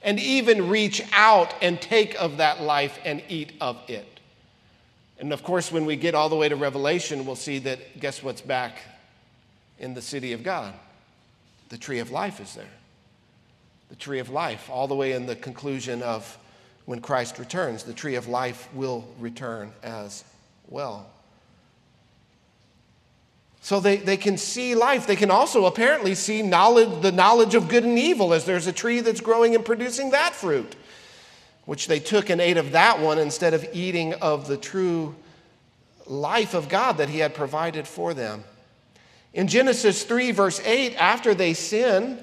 and 0.03 0.19
even 0.19 0.69
reach 0.69 1.03
out 1.13 1.55
and 1.63 1.81
take 1.81 2.15
of 2.21 2.39
that 2.39 2.61
life 2.61 2.99
and 3.05 3.23
eat 3.29 3.53
of 3.61 3.79
it. 3.89 4.21
And 5.19 5.33
of 5.33 5.45
course, 5.45 5.71
when 5.71 5.85
we 5.85 5.97
get 5.97 6.15
all 6.15 6.29
the 6.29 6.37
way 6.37 6.49
to 6.49 6.57
Revelation, 6.57 7.25
we'll 7.25 7.37
see 7.37 7.61
that 7.61 8.01
guess 8.01 8.23
what's 8.23 8.41
back 8.41 8.83
in 9.79 9.95
the 9.95 10.03
city 10.03 10.33
of 10.33 10.43
God? 10.43 10.75
The 11.69 11.79
tree 11.79 12.01
of 12.01 12.11
life 12.11 12.41
is 12.41 12.55
there. 12.55 12.67
The 13.89 13.97
tree 13.97 14.19
of 14.19 14.31
life, 14.31 14.69
all 14.69 14.89
the 14.89 14.95
way 14.95 15.13
in 15.13 15.27
the 15.27 15.37
conclusion 15.37 16.03
of 16.03 16.39
when 16.87 17.01
Christ 17.01 17.39
returns, 17.39 17.85
the 17.85 17.93
tree 17.93 18.17
of 18.17 18.27
life 18.27 18.69
will 18.75 19.07
return 19.21 19.73
as 19.83 20.25
well. 20.69 21.09
So 23.65 23.79
they, 23.79 23.97
they 23.97 24.17
can 24.17 24.37
see 24.37 24.75
life. 24.75 25.07
They 25.07 25.15
can 25.15 25.31
also 25.31 25.67
apparently 25.67 26.17
see 26.17 26.43
knowledge, 26.43 27.01
the 27.01 27.13
knowledge 27.13 27.55
of 27.55 27.69
good 27.69 27.85
and 27.85 27.97
evil, 27.97 28.35
as 28.35 28.45
there's 28.45 28.67
a 28.67 28.73
tree 28.73 29.01
that's 29.01 29.21
growing 29.21 29.55
and 29.55 29.65
producing 29.65 30.11
that 30.11 30.35
fruit, 30.35 30.75
which 31.65 31.87
they 31.87 32.01
took 32.01 32.29
and 32.29 32.41
ate 32.41 32.57
of 32.57 32.73
that 32.73 32.99
one 32.99 33.21
instead 33.21 33.55
of 33.55 33.65
eating 33.73 34.15
of 34.15 34.49
the 34.49 34.57
true 34.57 35.15
life 36.07 36.55
of 36.55 36.69
God 36.69 36.97
that 36.99 37.09
He 37.09 37.21
had 37.21 37.35
provided 37.35 37.87
for 37.87 38.15
them. 38.15 38.43
In 39.33 39.47
Genesis 39.47 40.03
3, 40.03 40.33
verse 40.33 40.61
8, 40.65 40.97
after 40.97 41.33
they 41.33 41.55
sin, 41.55 42.19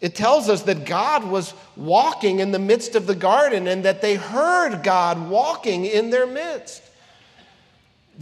it 0.00 0.16
tells 0.16 0.48
us 0.48 0.62
that 0.62 0.84
God 0.84 1.22
was 1.22 1.54
walking 1.76 2.40
in 2.40 2.50
the 2.50 2.58
midst 2.58 2.96
of 2.96 3.06
the 3.06 3.14
garden 3.14 3.68
and 3.68 3.84
that 3.84 4.02
they 4.02 4.16
heard 4.16 4.82
God 4.82 5.30
walking 5.30 5.84
in 5.84 6.10
their 6.10 6.26
midst. 6.26 6.82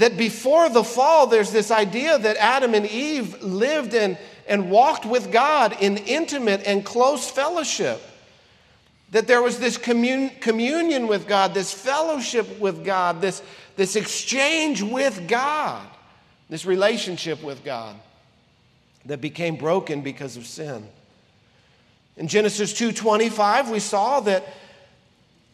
That 0.01 0.17
before 0.17 0.71
the 0.71 0.83
fall, 0.83 1.27
there's 1.27 1.53
this 1.53 1.71
idea 1.71 2.19
that 2.19 2.39
Adam 2.39 2.73
and 2.73 2.87
Eve 2.87 3.43
lived 3.43 3.93
and, 3.93 4.17
and 4.49 4.71
walked 4.71 5.05
with 5.05 5.31
God 5.31 5.77
in 5.79 5.99
intimate 5.99 6.63
and 6.65 6.83
close 6.83 7.31
fellowship. 7.31 8.01
That 9.11 9.27
there 9.27 9.43
was 9.43 9.59
this 9.59 9.77
commun- 9.77 10.31
communion 10.41 11.07
with 11.07 11.29
God, 11.29 11.53
this 11.53 11.75
fellowship 11.75 12.59
with 12.59 12.83
God, 12.83 13.21
this, 13.21 13.43
this 13.77 13.95
exchange 13.95 14.81
with 14.81 15.29
God, 15.29 15.87
this 16.49 16.65
relationship 16.65 17.43
with 17.43 17.63
God 17.63 17.95
that 19.05 19.21
became 19.21 19.57
broken 19.57 20.01
because 20.01 20.39
of 20.39 20.47
sin. 20.47 20.89
In 22.17 22.27
Genesis 22.27 22.73
2:25 22.73 23.69
we 23.69 23.81
saw 23.81 24.21
that 24.21 24.49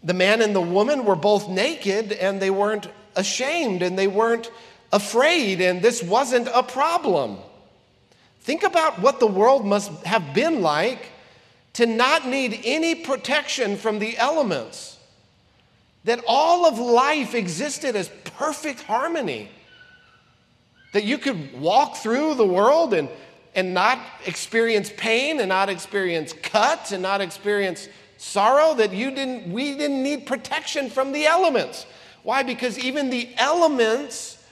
the 0.05 0.15
man 0.15 0.41
and 0.41 0.55
the 0.55 0.61
woman 0.61 1.05
were 1.05 1.17
both 1.17 1.49
naked 1.49 2.13
and 2.13 2.41
they 2.41 2.51
weren't 2.51 2.87
ashamed 3.17 3.83
and 3.83 3.99
they 3.99 4.07
weren't 4.07 4.51
afraid, 4.93 5.61
and 5.61 5.83
this 5.83 6.03
wasn't 6.03 6.49
a 6.55 6.63
problem. 6.63 7.39
Think 8.41 8.63
about 8.63 9.01
what 9.01 9.19
the 9.19 9.27
world 9.27 9.67
must 9.67 9.91
have 10.05 10.33
been 10.33 10.63
like 10.63 11.09
to 11.73 11.87
not 11.87 12.27
need 12.27 12.61
any 12.65 12.95
protection 12.95 13.77
from 13.77 13.99
the 13.99 14.17
elements. 14.17 14.97
That 16.05 16.21
all 16.29 16.65
of 16.65 16.79
life 16.79 17.35
existed 17.35 17.97
as 17.97 18.09
perfect 18.37 18.83
harmony. 18.83 19.49
That 20.93 21.05
you 21.05 21.19
could 21.19 21.61
walk 21.61 21.97
through 21.97 22.37
the 22.37 22.47
world 22.47 22.95
and, 22.95 23.09
and 23.55 23.75
not 23.75 23.99
experience 24.25 24.93
pain 24.97 25.41
and 25.41 25.49
not 25.49 25.69
experience 25.69 26.33
cuts 26.33 26.93
and 26.93 27.03
not 27.03 27.21
experience 27.21 27.89
sorrow, 28.17 28.75
that 28.75 28.93
you 28.93 29.11
didn't, 29.11 29.53
we 29.53 29.77
didn't 29.77 30.03
need 30.03 30.27
protection 30.27 30.89
from 30.89 31.13
the 31.13 31.27
elements. 31.27 31.85
Why? 32.27 32.43
Because 32.43 32.77
even 32.77 33.11
the 33.11 33.29
elements 33.37 34.45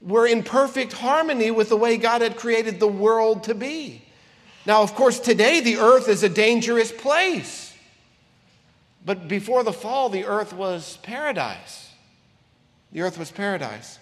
were 0.00 0.24
in 0.24 0.44
perfect 0.44 0.92
harmony 0.92 1.50
with 1.50 1.68
the 1.68 1.76
way 1.76 1.96
God 1.96 2.22
had 2.22 2.36
created 2.36 2.78
the 2.78 2.86
world 2.86 3.42
to 3.44 3.56
be. 3.56 4.02
Now, 4.66 4.82
of 4.82 4.94
course, 4.94 5.18
today 5.18 5.58
the 5.58 5.78
earth 5.78 6.08
is 6.08 6.22
a 6.22 6.28
dangerous 6.28 6.92
place. 6.92 7.76
But 9.04 9.26
before 9.26 9.64
the 9.64 9.72
fall, 9.72 10.10
the 10.10 10.26
earth 10.26 10.52
was 10.52 10.98
paradise. 10.98 11.90
The 12.92 13.00
earth 13.00 13.18
was 13.18 13.32
paradise. 13.32 13.98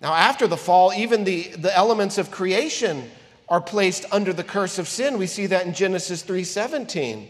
Now, 0.00 0.14
after 0.14 0.46
the 0.46 0.56
fall, 0.56 0.90
even 0.94 1.24
the, 1.24 1.48
the 1.48 1.76
elements 1.76 2.16
of 2.16 2.30
creation 2.30 3.10
are 3.46 3.60
placed 3.60 4.06
under 4.10 4.32
the 4.32 4.42
curse 4.42 4.78
of 4.78 4.88
sin. 4.88 5.18
We 5.18 5.26
see 5.26 5.44
that 5.48 5.66
in 5.66 5.74
Genesis 5.74 6.22
3:17. 6.22 7.28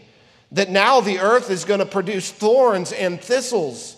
That 0.53 0.69
now 0.69 1.01
the 1.01 1.19
earth 1.19 1.51
is 1.51 1.65
going 1.65 1.81
to 1.81 1.85
produce 1.85 2.31
thorns 2.31 2.93
and 2.93 3.19
thistles. 3.19 3.96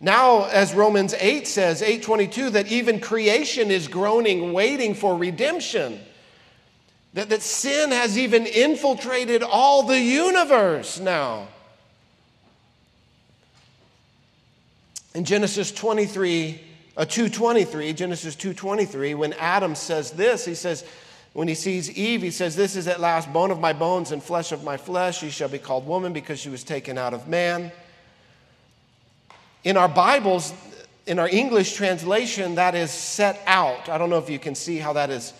Now, 0.00 0.44
as 0.44 0.74
Romans 0.74 1.14
8 1.18 1.46
says, 1.46 1.82
822, 1.82 2.50
that 2.50 2.68
even 2.68 3.00
creation 3.00 3.70
is 3.70 3.88
groaning, 3.88 4.52
waiting 4.52 4.94
for 4.94 5.16
redemption. 5.16 6.00
That, 7.14 7.30
that 7.30 7.42
sin 7.42 7.90
has 7.90 8.16
even 8.16 8.46
infiltrated 8.46 9.42
all 9.42 9.82
the 9.82 9.98
universe 9.98 11.00
now. 11.00 11.48
In 15.14 15.24
Genesis 15.24 15.72
23, 15.72 16.60
uh, 16.96 17.04
223, 17.04 17.92
Genesis 17.92 18.36
223, 18.36 19.14
when 19.14 19.32
Adam 19.32 19.74
says 19.74 20.12
this, 20.12 20.44
he 20.44 20.54
says, 20.54 20.84
when 21.32 21.48
he 21.48 21.54
sees 21.54 21.90
Eve, 21.90 22.22
he 22.22 22.30
says, 22.30 22.56
This 22.56 22.76
is 22.76 22.88
at 22.88 23.00
last 23.00 23.32
bone 23.32 23.50
of 23.50 23.60
my 23.60 23.72
bones 23.72 24.12
and 24.12 24.22
flesh 24.22 24.52
of 24.52 24.64
my 24.64 24.76
flesh. 24.76 25.18
She 25.18 25.30
shall 25.30 25.48
be 25.48 25.58
called 25.58 25.86
woman 25.86 26.12
because 26.12 26.38
she 26.38 26.48
was 26.48 26.64
taken 26.64 26.98
out 26.98 27.14
of 27.14 27.28
man. 27.28 27.70
In 29.64 29.76
our 29.76 29.88
Bibles, 29.88 30.54
in 31.06 31.18
our 31.18 31.28
English 31.28 31.74
translation, 31.74 32.54
that 32.54 32.76
is 32.76 32.92
set 32.92 33.40
out. 33.44 33.88
I 33.88 33.98
don't 33.98 34.08
know 34.08 34.18
if 34.18 34.30
you 34.30 34.38
can 34.38 34.54
see 34.54 34.78
how 34.78 34.92
that 34.92 35.10
is 35.10 35.32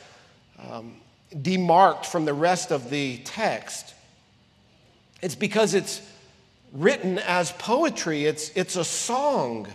um, 0.68 0.96
demarked 1.32 2.04
from 2.04 2.24
the 2.24 2.34
rest 2.34 2.72
of 2.72 2.90
the 2.90 3.18
text. 3.18 3.94
It's 5.22 5.36
because 5.36 5.74
it's 5.74 6.02
written 6.72 7.18
as 7.20 7.52
poetry, 7.52 8.24
it's, 8.24 8.50
it's 8.56 8.74
a 8.74 8.84
song. 8.84 9.68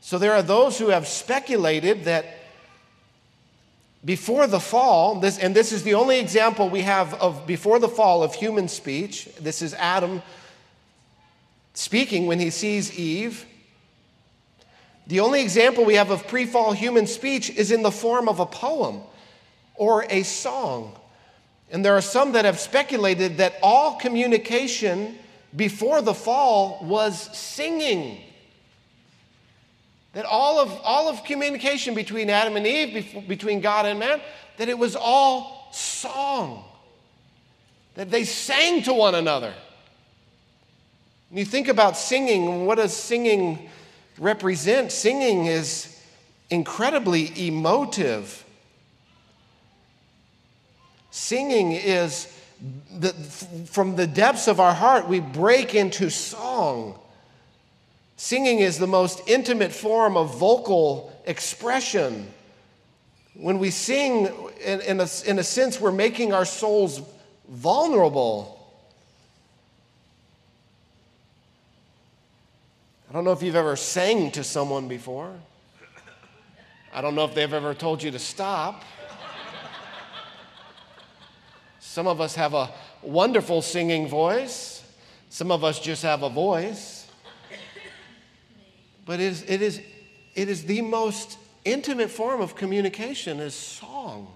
So 0.00 0.18
there 0.18 0.32
are 0.32 0.42
those 0.42 0.78
who 0.78 0.88
have 0.88 1.06
speculated 1.06 2.04
that 2.04 2.24
before 4.04 4.46
the 4.46 4.60
fall, 4.60 5.20
this, 5.20 5.38
and 5.38 5.54
this 5.54 5.72
is 5.72 5.82
the 5.82 5.94
only 5.94 6.18
example 6.18 6.70
we 6.70 6.82
have 6.82 7.14
of 7.14 7.46
before 7.46 7.78
the 7.78 7.88
fall 7.88 8.22
of 8.22 8.34
human 8.34 8.66
speech. 8.66 9.28
This 9.38 9.60
is 9.62 9.74
Adam 9.74 10.22
speaking 11.74 12.26
when 12.26 12.38
he 12.38 12.50
sees 12.50 12.98
Eve. 12.98 13.46
The 15.06 15.20
only 15.20 15.42
example 15.42 15.84
we 15.84 15.94
have 15.94 16.10
of 16.10 16.26
pre 16.28 16.46
fall 16.46 16.72
human 16.72 17.06
speech 17.06 17.50
is 17.50 17.72
in 17.72 17.82
the 17.82 17.90
form 17.90 18.28
of 18.28 18.40
a 18.40 18.46
poem 18.46 19.00
or 19.74 20.04
a 20.08 20.22
song. 20.22 20.96
And 21.70 21.84
there 21.84 21.96
are 21.96 22.02
some 22.02 22.32
that 22.32 22.44
have 22.44 22.60
speculated 22.60 23.38
that 23.38 23.54
all 23.62 23.96
communication 23.96 25.18
before 25.56 26.02
the 26.02 26.14
fall 26.14 26.78
was 26.82 27.36
singing. 27.36 28.20
That 30.12 30.26
all 30.26 30.60
of, 30.60 30.70
all 30.82 31.08
of 31.08 31.24
communication 31.24 31.94
between 31.94 32.28
Adam 32.28 32.56
and 32.56 32.66
Eve, 32.66 33.26
between 33.26 33.60
God 33.60 33.86
and 33.86 33.98
man, 33.98 34.20
that 34.58 34.68
it 34.68 34.78
was 34.78 34.94
all 34.94 35.68
song. 35.72 36.64
that 37.94 38.10
they 38.10 38.24
sang 38.24 38.82
to 38.82 38.92
one 38.92 39.14
another. 39.14 39.54
And 41.32 41.38
you 41.38 41.46
think 41.46 41.68
about 41.68 41.96
singing, 41.96 42.66
what 42.66 42.74
does 42.74 42.94
singing 42.94 43.70
represent? 44.18 44.92
Singing 44.92 45.46
is 45.46 45.98
incredibly 46.50 47.46
emotive. 47.46 48.44
Singing 51.10 51.72
is 51.72 52.30
the, 52.98 53.14
from 53.64 53.96
the 53.96 54.06
depths 54.06 54.46
of 54.46 54.60
our 54.60 54.74
heart, 54.74 55.08
we 55.08 55.20
break 55.20 55.74
into 55.74 56.10
song. 56.10 56.98
Singing 58.18 58.58
is 58.58 58.76
the 58.76 58.86
most 58.86 59.22
intimate 59.26 59.72
form 59.72 60.18
of 60.18 60.38
vocal 60.38 61.18
expression. 61.24 62.28
When 63.32 63.58
we 63.58 63.70
sing, 63.70 64.28
in, 64.62 64.82
in, 64.82 65.00
a, 65.00 65.08
in 65.24 65.38
a 65.38 65.42
sense, 65.42 65.80
we're 65.80 65.92
making 65.92 66.34
our 66.34 66.44
souls 66.44 67.00
vulnerable. 67.48 68.61
I 73.12 73.14
don't 73.14 73.24
know 73.24 73.32
if 73.32 73.42
you've 73.42 73.56
ever 73.56 73.76
sang 73.76 74.30
to 74.30 74.42
someone 74.42 74.88
before. 74.88 75.34
I 76.94 77.02
don't 77.02 77.14
know 77.14 77.26
if 77.26 77.34
they've 77.34 77.52
ever 77.52 77.74
told 77.74 78.02
you 78.02 78.10
to 78.10 78.18
stop. 78.18 78.84
Some 81.78 82.06
of 82.06 82.22
us 82.22 82.34
have 82.36 82.54
a 82.54 82.70
wonderful 83.02 83.60
singing 83.60 84.08
voice, 84.08 84.82
some 85.28 85.50
of 85.50 85.62
us 85.62 85.78
just 85.78 86.02
have 86.04 86.22
a 86.22 86.30
voice. 86.30 87.06
But 89.04 89.20
it 89.20 89.26
is, 89.26 89.42
it 89.42 89.60
is, 89.60 89.82
it 90.34 90.48
is 90.48 90.64
the 90.64 90.80
most 90.80 91.36
intimate 91.66 92.08
form 92.08 92.40
of 92.40 92.56
communication 92.56 93.40
is 93.40 93.54
song. 93.54 94.32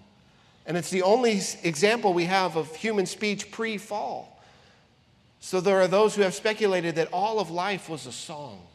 And 0.67 0.77
it's 0.77 0.91
the 0.91 1.01
only 1.01 1.41
example 1.63 2.13
we 2.13 2.25
have 2.25 2.57
of 2.57 2.77
human 2.77 3.07
speech 3.07 3.51
pre 3.51 3.79
fall. 3.79 4.39
So 5.41 5.61
there 5.61 5.81
are 5.81 5.89
those 5.89 6.15
who 6.15 6.23
have 6.23 6.35
speculated 6.35 6.97
that 6.97 7.09
all 7.11 7.41
of 7.41 7.51
life 7.51 7.89
was 7.89 8.05
a 8.05 8.13
song 8.13 8.66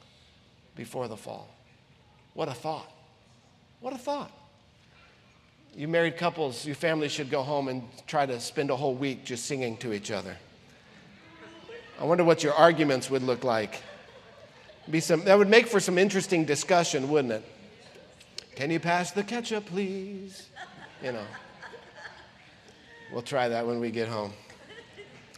before 0.82 1.08
the 1.08 1.15
fall. 1.15 1.48
What 2.34 2.48
a 2.48 2.56
thought. 2.56 2.91
What 3.82 3.94
a 3.94 4.00
thought. 4.00 4.32
You 5.76 5.88
married 5.88 6.17
couples, 6.17 6.65
your 6.65 6.74
family 6.74 7.08
should 7.08 7.30
go 7.30 7.44
home 7.44 7.67
and 7.67 7.84
try 8.08 8.26
to 8.26 8.39
spend 8.39 8.72
a 8.72 8.76
whole 8.76 8.96
week 8.96 9.24
just 9.24 9.46
singing 9.46 9.78
to 9.78 9.94
each 9.94 10.10
other. 10.10 10.36
I 12.00 12.06
wonder 12.06 12.24
what 12.24 12.44
your 12.44 12.54
arguments 12.54 13.12
would 13.12 13.22
look 13.22 13.44
like. 13.44 13.80
Be 14.89 15.00
some, 15.02 15.24
that 15.26 15.38
would 15.38 15.50
make 15.50 15.67
for 15.67 15.80
some 15.80 16.00
interesting 16.00 16.46
discussion, 16.46 17.10
wouldn't 17.10 17.34
it? 17.34 17.44
Can 18.56 18.72
you 18.72 18.80
pass 18.80 19.12
the 19.12 19.24
ketchup, 19.24 19.67
please? 19.67 20.50
You 21.04 21.12
know. 21.12 21.26
We'll 23.13 23.22
try 23.22 23.50
that 23.50 23.67
when 23.67 23.80
we 23.80 23.91
get 23.91 24.08
home. 24.08 24.34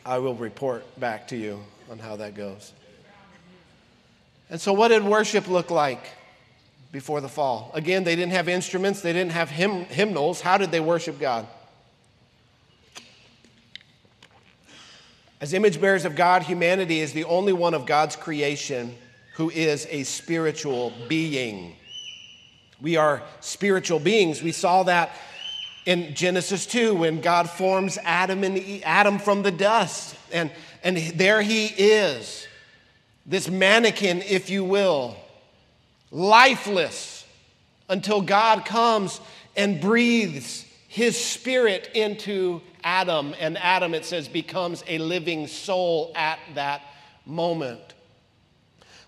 I 0.05 0.19
will 0.19 0.35
report 0.35 0.85
back 0.97 1.27
to 1.27 1.35
you 1.35 1.59
on 1.91 1.99
how 1.99 2.15
that 2.15 2.33
goes. 2.33 2.71
And 4.49 4.59
so, 4.59 4.73
what 4.73 4.89
did 4.89 5.03
worship 5.03 5.47
look 5.47 5.71
like 5.71 6.05
before 6.91 7.21
the 7.21 7.29
fall? 7.29 7.71
Again, 7.73 8.03
they 8.03 8.15
didn't 8.15 8.33
have 8.33 8.47
instruments, 8.47 9.01
they 9.01 9.13
didn't 9.13 9.31
have 9.31 9.49
hymn, 9.49 9.85
hymnals. 9.85 10.41
How 10.41 10.57
did 10.57 10.71
they 10.71 10.79
worship 10.79 11.19
God? 11.19 11.47
As 15.41 15.53
image 15.53 15.81
bearers 15.81 16.05
of 16.05 16.15
God, 16.15 16.43
humanity 16.43 17.01
is 17.01 17.11
the 17.11 17.25
only 17.25 17.51
one 17.51 17.73
of 17.73 17.85
God's 17.85 18.15
creation 18.15 18.95
who 19.35 19.49
is 19.49 19.85
a 19.89 20.03
spiritual 20.03 20.93
being. 21.09 21.75
We 22.81 22.95
are 22.95 23.23
spiritual 23.41 23.99
beings. 23.99 24.41
We 24.41 24.51
saw 24.51 24.83
that 24.83 25.11
in 25.85 26.13
Genesis 26.15 26.65
2 26.65 26.95
when 26.95 27.21
God 27.21 27.49
forms 27.49 27.97
Adam 28.03 28.43
and 28.43 28.81
Adam 28.85 29.19
from 29.19 29.41
the 29.41 29.51
dust. 29.51 30.15
And, 30.31 30.51
and 30.83 30.97
there 30.97 31.41
he 31.41 31.65
is, 31.65 32.47
this 33.25 33.49
mannequin, 33.49 34.21
if 34.21 34.49
you 34.49 34.63
will, 34.63 35.15
lifeless 36.11 37.25
until 37.89 38.21
God 38.21 38.65
comes 38.65 39.19
and 39.55 39.79
breathes 39.79 40.65
his 40.87 41.17
spirit 41.17 41.89
into 41.93 42.61
Adam. 42.83 43.33
And 43.39 43.57
Adam, 43.57 43.93
it 43.93 44.05
says, 44.05 44.27
becomes 44.27 44.83
a 44.87 44.97
living 44.97 45.47
soul 45.47 46.11
at 46.15 46.39
that 46.55 46.81
moment. 47.25 47.81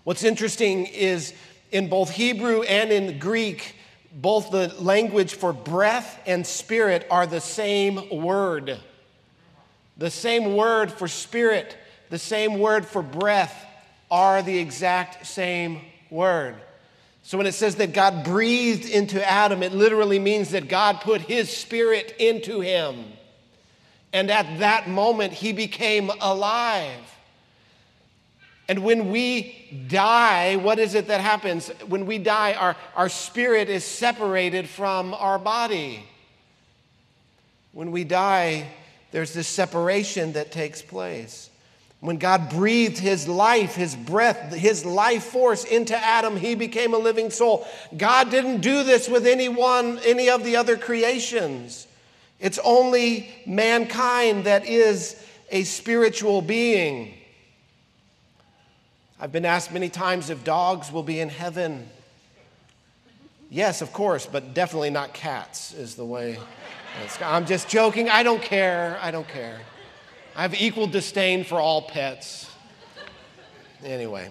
What's 0.04 0.24
interesting 0.24 0.86
is 0.86 1.34
in 1.70 1.88
both 1.88 2.10
Hebrew 2.10 2.62
and 2.62 2.90
in 2.90 3.18
Greek, 3.18 3.74
both 4.12 4.50
the 4.50 4.74
language 4.78 5.34
for 5.34 5.52
breath 5.52 6.20
and 6.26 6.46
spirit 6.46 7.06
are 7.10 7.26
the 7.26 7.40
same 7.40 8.22
word. 8.22 8.78
The 9.98 10.10
same 10.10 10.54
word 10.54 10.92
for 10.92 11.08
spirit, 11.08 11.76
the 12.08 12.18
same 12.18 12.58
word 12.58 12.86
for 12.86 13.02
breath 13.02 13.65
are 14.10 14.42
the 14.42 14.58
exact 14.58 15.26
same 15.26 15.80
word. 16.10 16.56
So 17.22 17.36
when 17.36 17.46
it 17.46 17.54
says 17.54 17.74
that 17.76 17.92
God 17.92 18.24
breathed 18.24 18.88
into 18.88 19.24
Adam, 19.28 19.62
it 19.62 19.72
literally 19.72 20.20
means 20.20 20.50
that 20.50 20.68
God 20.68 21.00
put 21.00 21.20
his 21.22 21.54
spirit 21.54 22.14
into 22.20 22.60
him. 22.60 23.04
And 24.12 24.30
at 24.30 24.60
that 24.60 24.88
moment, 24.88 25.32
he 25.32 25.52
became 25.52 26.10
alive. 26.20 27.00
And 28.68 28.84
when 28.84 29.10
we 29.10 29.86
die, 29.88 30.56
what 30.56 30.78
is 30.78 30.94
it 30.94 31.08
that 31.08 31.20
happens? 31.20 31.68
When 31.86 32.06
we 32.06 32.18
die, 32.18 32.54
our, 32.54 32.76
our 32.94 33.08
spirit 33.08 33.68
is 33.68 33.84
separated 33.84 34.68
from 34.68 35.12
our 35.14 35.38
body. 35.38 36.04
When 37.72 37.90
we 37.90 38.04
die, 38.04 38.68
there's 39.10 39.32
this 39.32 39.48
separation 39.48 40.32
that 40.32 40.50
takes 40.50 40.82
place. 40.82 41.45
When 42.00 42.18
God 42.18 42.50
breathed 42.50 42.98
his 42.98 43.26
life, 43.26 43.74
his 43.74 43.96
breath, 43.96 44.52
his 44.52 44.84
life 44.84 45.24
force 45.24 45.64
into 45.64 45.96
Adam, 45.96 46.36
he 46.36 46.54
became 46.54 46.92
a 46.92 46.98
living 46.98 47.30
soul. 47.30 47.66
God 47.96 48.30
didn't 48.30 48.60
do 48.60 48.84
this 48.84 49.08
with 49.08 49.26
anyone, 49.26 49.98
any 50.04 50.28
of 50.28 50.44
the 50.44 50.56
other 50.56 50.76
creations. 50.76 51.86
It's 52.38 52.58
only 52.62 53.30
mankind 53.46 54.44
that 54.44 54.66
is 54.66 55.22
a 55.50 55.64
spiritual 55.64 56.42
being. 56.42 57.14
I've 59.18 59.32
been 59.32 59.46
asked 59.46 59.72
many 59.72 59.88
times 59.88 60.28
if 60.28 60.44
dogs 60.44 60.92
will 60.92 61.02
be 61.02 61.20
in 61.20 61.30
heaven. 61.30 61.88
Yes, 63.48 63.80
of 63.80 63.92
course, 63.94 64.26
but 64.26 64.52
definitely 64.52 64.90
not 64.90 65.14
cats, 65.14 65.72
is 65.72 65.94
the 65.94 66.04
way. 66.04 66.38
I'm 67.22 67.46
just 67.46 67.68
joking. 67.68 68.10
I 68.10 68.22
don't 68.22 68.42
care. 68.42 68.98
I 69.00 69.10
don't 69.10 69.28
care. 69.28 69.60
I 70.36 70.42
have 70.42 70.54
equal 70.60 70.86
disdain 70.86 71.44
for 71.44 71.58
all 71.58 71.80
pets. 71.80 72.50
Anyway. 73.82 74.30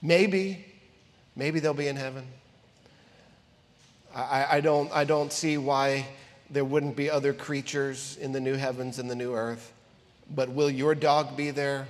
Maybe, 0.00 0.64
maybe 1.34 1.58
they'll 1.58 1.74
be 1.74 1.88
in 1.88 1.96
heaven. 1.96 2.24
I, 4.14 4.46
I, 4.50 4.60
don't, 4.60 4.88
I 4.92 5.02
don't 5.02 5.32
see 5.32 5.58
why 5.58 6.06
there 6.48 6.64
wouldn't 6.64 6.94
be 6.94 7.10
other 7.10 7.32
creatures 7.32 8.16
in 8.20 8.30
the 8.30 8.40
new 8.40 8.54
heavens 8.54 9.00
and 9.00 9.10
the 9.10 9.16
new 9.16 9.34
earth. 9.34 9.72
But 10.32 10.50
will 10.50 10.70
your 10.70 10.94
dog 10.94 11.36
be 11.36 11.50
there? 11.50 11.88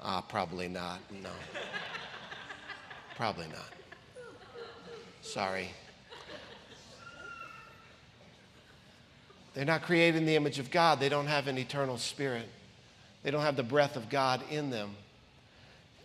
Ah, 0.00 0.20
probably 0.20 0.68
not. 0.68 1.00
No. 1.10 1.30
probably 3.16 3.48
not. 3.48 3.72
Sorry. 5.22 5.70
They're 9.56 9.64
not 9.64 9.84
created 9.84 10.18
in 10.18 10.26
the 10.26 10.36
image 10.36 10.58
of 10.58 10.70
God. 10.70 11.00
They 11.00 11.08
don't 11.08 11.28
have 11.28 11.48
an 11.48 11.56
eternal 11.56 11.96
spirit. 11.96 12.46
They 13.22 13.30
don't 13.30 13.40
have 13.40 13.56
the 13.56 13.62
breath 13.62 13.96
of 13.96 14.10
God 14.10 14.42
in 14.50 14.68
them. 14.68 14.90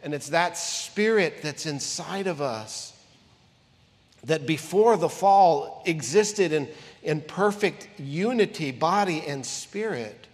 And 0.02 0.14
it's 0.14 0.30
that 0.30 0.58
spirit 0.58 1.40
that's 1.44 1.66
inside 1.66 2.28
of 2.28 2.40
us 2.40 2.94
that 4.24 4.48
before 4.48 4.96
the 4.96 5.10
fall 5.10 5.84
existed 5.86 6.54
in, 6.54 6.70
in 7.04 7.20
perfect 7.20 7.90
unity, 8.00 8.72
body 8.72 9.22
and 9.28 9.46
spirit. 9.46 10.28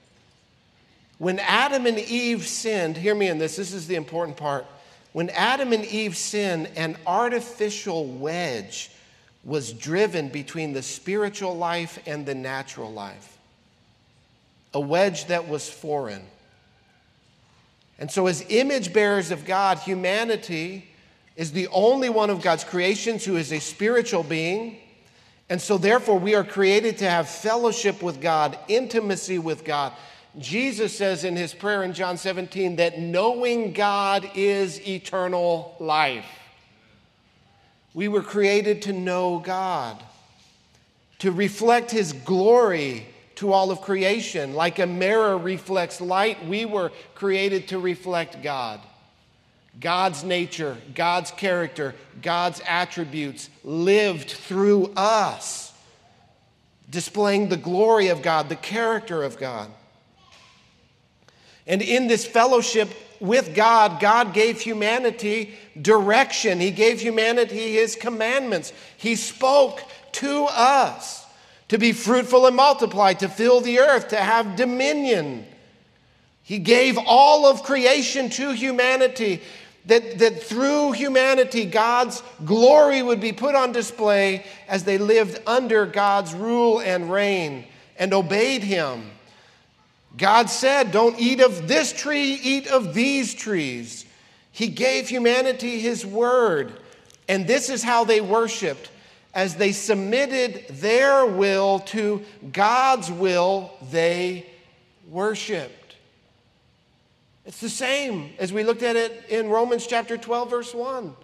When 1.17 1.39
Adam 1.39 1.87
and 1.87 1.97
Eve 1.97 2.45
sinned, 2.45 2.97
hear 2.97 3.15
me 3.15 3.29
in 3.29 3.39
this, 3.39 3.55
this 3.55 3.73
is 3.73 3.87
the 3.87 3.95
important 3.95 4.37
part. 4.37 4.67
When 5.13 5.31
Adam 5.31 5.73
and 5.73 5.83
Eve 5.85 6.15
sinned, 6.15 6.69
an 6.75 6.95
artificial 7.07 8.05
wedge 8.05 8.91
was 9.43 9.71
driven 9.73 10.29
between 10.29 10.73
the 10.73 10.81
spiritual 10.81 11.55
life 11.55 11.99
and 12.05 12.25
the 12.25 12.35
natural 12.35 12.91
life, 12.91 13.37
a 14.73 14.79
wedge 14.79 15.25
that 15.25 15.47
was 15.47 15.69
foreign. 15.69 16.23
And 17.99 18.11
so, 18.11 18.27
as 18.27 18.45
image 18.49 18.93
bearers 18.93 19.31
of 19.31 19.45
God, 19.45 19.79
humanity 19.79 20.87
is 21.35 21.51
the 21.51 21.67
only 21.69 22.09
one 22.09 22.29
of 22.29 22.41
God's 22.41 22.63
creations 22.63 23.23
who 23.23 23.37
is 23.37 23.51
a 23.51 23.59
spiritual 23.59 24.23
being. 24.23 24.77
And 25.49 25.61
so, 25.61 25.77
therefore, 25.77 26.19
we 26.19 26.35
are 26.35 26.43
created 26.43 26.97
to 26.99 27.09
have 27.09 27.29
fellowship 27.29 28.03
with 28.03 28.19
God, 28.19 28.57
intimacy 28.67 29.39
with 29.39 29.63
God. 29.63 29.93
Jesus 30.37 30.95
says 30.95 31.23
in 31.23 31.35
his 31.35 31.53
prayer 31.53 31.83
in 31.83 31.93
John 31.93 32.17
17 32.17 32.75
that 32.75 32.99
knowing 32.99 33.73
God 33.73 34.29
is 34.35 34.85
eternal 34.87 35.75
life. 35.79 36.25
We 37.97 38.09
were 38.09 38.21
created 38.21 38.83
to 38.83 38.93
know 38.93 39.39
God. 39.39 40.03
to 41.19 41.31
reflect 41.31 41.91
his 41.91 42.13
glory 42.13 43.07
to 43.35 43.51
all 43.51 43.71
of 43.71 43.81
creation. 43.81 44.53
Like 44.53 44.79
a 44.79 44.85
mirror 44.85 45.37
reflects 45.37 46.01
light, 46.01 46.45
we 46.45 46.65
were 46.65 46.91
created 47.15 47.69
to 47.69 47.79
reflect 47.79 48.41
God. 48.43 48.79
God's 49.79 50.23
nature, 50.23 50.77
God's 50.95 51.29
character, 51.31 51.93
God's 52.21 52.61
attributes 52.67 53.49
lived 53.63 54.31
through 54.31 54.91
us, 54.95 55.71
displaying 56.89 57.49
the 57.49 57.57
glory 57.57 58.07
of 58.07 58.23
God, 58.23 58.49
the 58.49 58.55
character 58.55 59.23
of 59.23 59.37
God. 59.37 59.69
And 61.67 61.81
in 61.81 62.07
this 62.07 62.25
fellowship 62.25 62.89
with 63.19 63.55
God, 63.55 63.99
God 63.99 64.33
gave 64.33 64.59
humanity 64.59 65.53
direction. 65.81 66.59
He 66.59 66.71
gave 66.71 66.99
humanity 66.99 67.73
His 67.73 67.95
commandments. 67.95 68.73
He 68.97 69.15
spoke 69.15 69.81
to 70.13 70.45
us 70.45 71.25
to 71.69 71.77
be 71.77 71.91
fruitful 71.91 72.45
and 72.45 72.55
multiply, 72.55 73.13
to 73.13 73.27
fill 73.27 73.61
the 73.61 73.79
earth, 73.79 74.09
to 74.09 74.17
have 74.17 74.55
dominion. 74.55 75.45
He 76.43 76.59
gave 76.59 76.97
all 76.97 77.45
of 77.45 77.63
creation 77.63 78.29
to 78.31 78.51
humanity 78.51 79.41
that, 79.87 80.19
that 80.19 80.43
through 80.43 80.93
humanity, 80.93 81.65
God's 81.65 82.21
glory 82.45 83.01
would 83.01 83.19
be 83.19 83.31
put 83.31 83.55
on 83.55 83.71
display 83.71 84.45
as 84.67 84.83
they 84.83 84.97
lived 84.97 85.41
under 85.47 85.85
God's 85.85 86.33
rule 86.33 86.79
and 86.79 87.11
reign 87.11 87.65
and 87.97 88.13
obeyed 88.13 88.63
Him. 88.63 89.09
God 90.15 90.49
said, 90.49 90.91
Don't 90.91 91.19
eat 91.19 91.41
of 91.41 91.67
this 91.67 91.91
tree, 91.91 92.33
eat 92.33 92.67
of 92.67 92.93
these 92.93 93.33
trees. 93.33 94.05
He 94.51 94.67
gave 94.67 95.09
humanity 95.09 95.79
His 95.79 96.05
word. 96.05 96.73
And 97.27 97.45
this 97.45 97.69
is 97.69 97.83
how 97.83 98.05
they 98.05 98.21
worshiped. 98.21 98.89
As 99.33 99.55
they 99.55 99.71
submitted 99.71 100.65
their 100.69 101.25
will 101.25 101.79
to 101.79 102.23
God's 102.51 103.11
will, 103.11 103.71
they 103.91 104.47
worshiped. 105.09 105.95
It's 107.45 107.61
the 107.61 107.69
same 107.69 108.31
as 108.39 108.51
we 108.51 108.63
looked 108.63 108.83
at 108.83 108.95
it 108.95 109.25
in 109.29 109.49
Romans 109.49 109.85
chapter 109.85 110.17
12, 110.17 110.49
verse 110.49 110.73
1. 110.73 111.15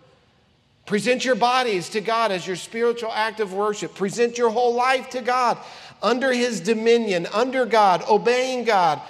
Present 0.86 1.24
your 1.24 1.36
bodies 1.36 1.90
to 1.90 2.02
God 2.02 2.32
as 2.32 2.46
your 2.46 2.56
spiritual 2.56 3.12
act 3.12 3.40
of 3.40 3.54
worship. 3.54 3.96
Present 3.96 4.38
your 4.38 4.50
whole 4.50 4.74
life 4.74 5.10
to 5.12 5.22
God 5.22 5.58
under 6.04 6.34
His 6.34 6.60
dominion, 6.60 7.26
under 7.34 7.66
God, 7.66 8.04
obeying 8.08 8.66
God, 8.66 9.02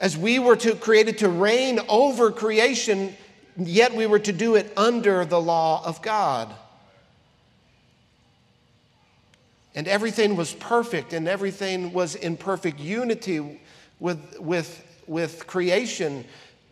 as 0.00 0.18
we 0.18 0.38
were 0.38 0.56
to, 0.56 0.74
created 0.74 1.18
to 1.18 1.28
reign 1.28 1.78
over 1.88 2.32
creation, 2.32 3.14
yet 3.56 3.94
we 3.94 4.06
were 4.06 4.18
to 4.18 4.32
do 4.32 4.56
it 4.56 4.72
under 4.76 5.24
the 5.24 5.40
law 5.40 5.82
of 5.84 6.02
God. 6.02 6.52
And 9.74 9.86
everything 9.86 10.34
was 10.36 10.52
perfect, 10.52 11.12
and 11.12 11.28
everything 11.28 11.92
was 11.92 12.16
in 12.16 12.36
perfect 12.36 12.80
unity 12.80 13.60
with, 14.00 14.40
with, 14.40 14.84
with 15.06 15.46
creation. 15.46 16.24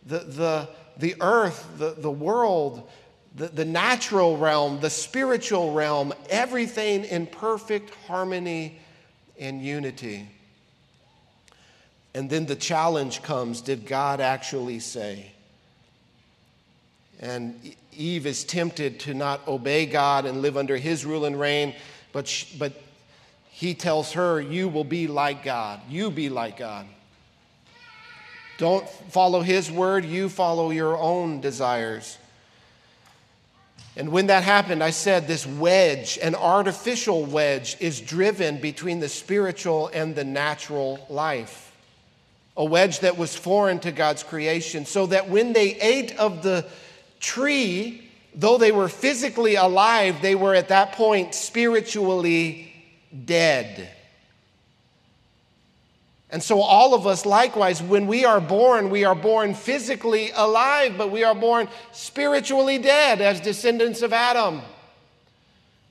The, 0.05 0.19
the, 0.19 0.69
the 0.97 1.15
earth, 1.21 1.65
the, 1.77 1.91
the 1.97 2.11
world, 2.11 2.89
the, 3.35 3.47
the 3.47 3.63
natural 3.63 4.37
realm, 4.37 4.81
the 4.81 4.89
spiritual 4.89 5.71
realm, 5.71 6.13
everything 6.29 7.05
in 7.05 7.25
perfect 7.27 7.93
harmony 8.05 8.79
and 9.39 9.61
unity. 9.63 10.27
And 12.13 12.29
then 12.29 12.45
the 12.45 12.55
challenge 12.55 13.21
comes 13.21 13.61
did 13.61 13.85
God 13.85 14.19
actually 14.19 14.79
say? 14.79 15.31
And 17.19 17.75
Eve 17.95 18.25
is 18.25 18.43
tempted 18.43 18.99
to 19.01 19.13
not 19.13 19.47
obey 19.47 19.85
God 19.85 20.25
and 20.25 20.41
live 20.41 20.57
under 20.57 20.77
his 20.77 21.05
rule 21.05 21.25
and 21.25 21.39
reign, 21.39 21.75
but, 22.13 22.27
she, 22.27 22.57
but 22.57 22.73
he 23.49 23.73
tells 23.73 24.13
her, 24.13 24.39
You 24.39 24.69
will 24.69 24.85
be 24.85 25.07
like 25.07 25.43
God. 25.43 25.81
You 25.89 26.09
be 26.09 26.29
like 26.29 26.57
God. 26.57 26.85
Don't 28.57 28.87
follow 28.89 29.41
his 29.41 29.71
word, 29.71 30.03
you 30.03 30.27
follow 30.29 30.71
your 30.71 30.97
own 30.97 31.39
desires. 31.41 32.17
And 33.99 34.13
when 34.13 34.27
that 34.27 34.43
happened, 34.43 34.81
I 34.81 34.91
said 34.91 35.27
this 35.27 35.45
wedge, 35.45 36.17
an 36.23 36.33
artificial 36.33 37.25
wedge, 37.25 37.75
is 37.81 37.99
driven 37.99 38.61
between 38.61 39.01
the 39.01 39.09
spiritual 39.09 39.89
and 39.93 40.15
the 40.15 40.23
natural 40.23 41.05
life. 41.09 41.75
A 42.55 42.63
wedge 42.63 43.01
that 43.01 43.17
was 43.17 43.35
foreign 43.35 43.79
to 43.79 43.91
God's 43.91 44.23
creation, 44.23 44.85
so 44.85 45.07
that 45.07 45.29
when 45.29 45.51
they 45.51 45.75
ate 45.75 46.17
of 46.17 46.43
the 46.43 46.65
tree, 47.19 48.09
though 48.33 48.57
they 48.57 48.71
were 48.71 48.87
physically 48.87 49.55
alive, 49.55 50.21
they 50.21 50.33
were 50.33 50.55
at 50.55 50.69
that 50.69 50.93
point 50.93 51.35
spiritually 51.35 52.71
dead. 53.25 53.89
And 56.31 56.43
so, 56.43 56.61
all 56.61 56.93
of 56.93 57.07
us, 57.07 57.25
likewise, 57.25 57.81
when 57.81 58.05
we 58.05 58.23
are 58.23 58.39
born, 58.39 58.91
we 58.91 59.03
are 59.03 59.15
born 59.15 59.55
physically 59.55 60.29
alive, 60.35 60.95
but 60.95 61.11
we 61.11 61.23
are 61.23 61.33
born 61.33 61.67
spiritually 61.91 62.77
dead 62.77 63.19
as 63.19 63.41
descendants 63.41 64.03
of 64.03 64.13
Adam. 64.13 64.61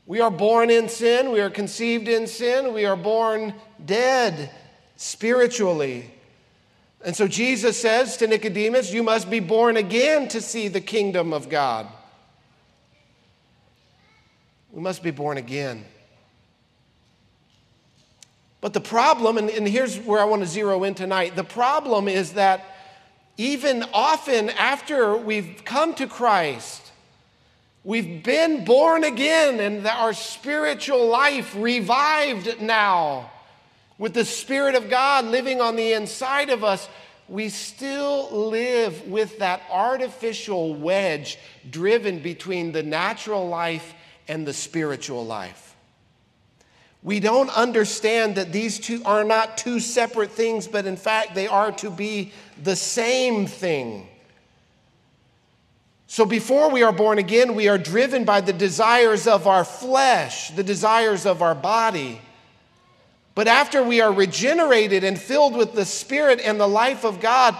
We 0.06 0.20
are 0.20 0.30
born 0.30 0.70
in 0.70 0.88
sin, 0.88 1.32
we 1.32 1.40
are 1.40 1.50
conceived 1.50 2.06
in 2.06 2.28
sin, 2.28 2.72
we 2.72 2.86
are 2.86 2.96
born 2.96 3.52
dead 3.84 4.50
spiritually. 4.96 6.14
And 7.04 7.16
so, 7.16 7.26
Jesus 7.26 7.80
says 7.80 8.16
to 8.18 8.28
Nicodemus, 8.28 8.92
You 8.92 9.02
must 9.02 9.28
be 9.28 9.40
born 9.40 9.76
again 9.76 10.28
to 10.28 10.40
see 10.40 10.68
the 10.68 10.80
kingdom 10.80 11.32
of 11.32 11.48
God. 11.48 11.88
We 14.70 14.80
must 14.80 15.02
be 15.02 15.10
born 15.10 15.36
again. 15.36 15.84
But 18.60 18.72
the 18.72 18.80
problem, 18.80 19.38
and, 19.38 19.48
and 19.50 19.68
here's 19.68 19.98
where 19.98 20.20
I 20.20 20.24
want 20.24 20.42
to 20.42 20.48
zero 20.48 20.84
in 20.84 20.94
tonight 20.94 21.36
the 21.36 21.44
problem 21.44 22.08
is 22.08 22.32
that 22.32 22.64
even 23.36 23.84
often 23.92 24.50
after 24.50 25.16
we've 25.16 25.62
come 25.64 25.94
to 25.94 26.06
Christ, 26.06 26.90
we've 27.84 28.22
been 28.24 28.64
born 28.64 29.04
again 29.04 29.60
and 29.60 29.86
our 29.86 30.12
spiritual 30.12 31.06
life 31.06 31.54
revived 31.56 32.60
now 32.60 33.30
with 33.98 34.14
the 34.14 34.24
Spirit 34.24 34.76
of 34.76 34.88
God 34.88 35.24
living 35.24 35.60
on 35.60 35.76
the 35.76 35.92
inside 35.92 36.50
of 36.50 36.62
us, 36.62 36.88
we 37.28 37.48
still 37.48 38.48
live 38.48 39.06
with 39.08 39.40
that 39.40 39.60
artificial 39.70 40.74
wedge 40.74 41.38
driven 41.68 42.20
between 42.20 42.72
the 42.72 42.82
natural 42.82 43.48
life 43.48 43.92
and 44.28 44.46
the 44.46 44.52
spiritual 44.52 45.26
life. 45.26 45.67
We 47.02 47.20
don't 47.20 47.50
understand 47.50 48.36
that 48.36 48.52
these 48.52 48.78
two 48.78 49.02
are 49.04 49.24
not 49.24 49.56
two 49.56 49.80
separate 49.80 50.32
things, 50.32 50.66
but 50.66 50.86
in 50.86 50.96
fact, 50.96 51.34
they 51.34 51.46
are 51.46 51.72
to 51.72 51.90
be 51.90 52.32
the 52.62 52.76
same 52.76 53.46
thing. 53.46 54.08
So 56.08 56.24
before 56.24 56.70
we 56.70 56.82
are 56.82 56.92
born 56.92 57.18
again, 57.18 57.54
we 57.54 57.68
are 57.68 57.78
driven 57.78 58.24
by 58.24 58.40
the 58.40 58.52
desires 58.52 59.26
of 59.26 59.46
our 59.46 59.64
flesh, 59.64 60.50
the 60.50 60.64
desires 60.64 61.26
of 61.26 61.42
our 61.42 61.54
body. 61.54 62.20
But 63.34 63.46
after 63.46 63.82
we 63.84 64.00
are 64.00 64.12
regenerated 64.12 65.04
and 65.04 65.20
filled 65.20 65.54
with 65.54 65.74
the 65.74 65.84
Spirit 65.84 66.40
and 66.42 66.58
the 66.58 66.66
life 66.66 67.04
of 67.04 67.20
God, 67.20 67.56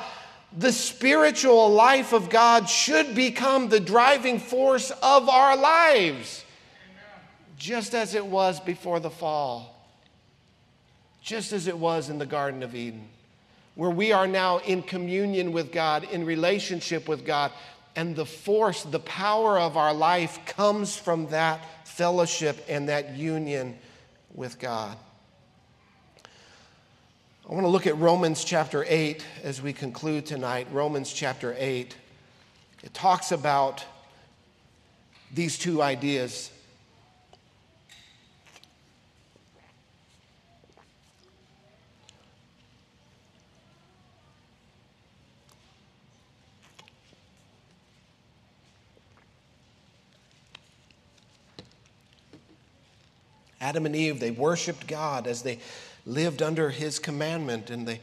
the 0.57 0.73
spiritual 0.73 1.71
life 1.71 2.13
of 2.13 2.31
God 2.31 2.69
should 2.69 3.15
become 3.15 3.69
the 3.69 3.79
driving 3.79 4.41
force 4.41 4.91
of 4.91 5.29
our 5.29 5.57
lives 5.57 6.45
just 7.59 7.95
as 7.95 8.15
it 8.15 8.25
was 8.25 8.61
before 8.61 9.01
the 9.01 9.11
fall, 9.11 9.75
just 11.21 11.53
as 11.53 11.67
it 11.67 11.77
was 11.77 12.09
in 12.09 12.19
the 12.19 12.27
Garden 12.27 12.63
of 12.63 12.75
Eden, 12.75 13.09
where 13.75 13.91
we 13.91 14.13
are 14.13 14.27
now 14.27 14.59
in 14.59 14.83
communion 14.83 15.53
with 15.53 15.73
God, 15.73 16.05
in 16.05 16.25
relationship 16.25 17.09
with 17.09 17.27
God, 17.27 17.53
and 17.97 18.15
the 18.15 18.25
force, 18.25 18.85
the 18.85 19.01
power 19.01 19.59
of 19.59 19.77
our 19.77 19.93
life 19.93 20.39
comes 20.47 20.97
from 20.97 21.27
that 21.29 21.87
fellowship 21.87 22.65
and 22.69 22.89
that 22.89 23.17
union 23.17 23.77
with 24.35 24.59
God. 24.61 24.97
I 27.49 27.55
want 27.55 27.65
to 27.65 27.71
look 27.71 27.87
at 27.87 27.97
Romans 27.97 28.45
chapter 28.45 28.85
8 28.87 29.25
as 29.43 29.61
we 29.61 29.73
conclude 29.73 30.27
tonight. 30.27 30.69
Romans 30.71 31.13
chapter 31.13 31.57
8. 31.59 31.97
It 32.85 32.95
talks 32.95 33.33
about 33.33 33.85
these 35.35 35.59
two 35.59 35.83
ideas 35.83 36.53
Adam 53.61 53.87
and 53.87 53.97
Eve, 53.97 54.21
they 54.21 54.31
worshiped 54.31 54.87
God 54.87 55.27
as 55.27 55.43
they 55.43 55.59
lived 56.07 56.43
under 56.43 56.71
his 56.71 56.99
commandment 56.99 57.71
and 57.71 57.87
they, 57.87 58.01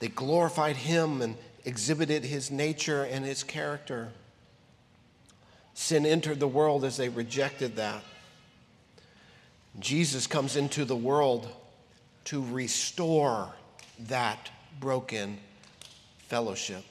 they 0.00 0.08
glorified 0.08 0.76
him 0.76 1.22
and 1.22 1.34
exhibited 1.64 2.24
his 2.24 2.50
nature 2.50 3.04
and 3.04 3.24
his 3.24 3.42
character. 3.42 4.08
Sin 5.74 6.04
entered 6.04 6.40
the 6.40 6.48
world 6.48 6.84
as 6.84 6.96
they 6.96 7.08
rejected 7.08 7.76
that. 7.76 8.02
Jesus 9.78 10.26
comes 10.26 10.56
into 10.56 10.84
the 10.84 10.96
world 10.96 11.48
to 12.24 12.44
restore 12.50 13.52
that 14.00 14.50
broken 14.80 15.38
fellowship. 16.18 16.84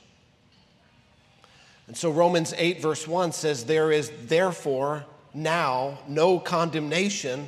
And 1.87 1.95
so 1.95 2.11
Romans 2.11 2.53
8, 2.57 2.81
verse 2.81 3.07
1 3.07 3.31
says, 3.31 3.65
There 3.65 3.91
is 3.91 4.11
therefore 4.25 5.05
now 5.33 5.99
no 6.07 6.39
condemnation 6.39 7.47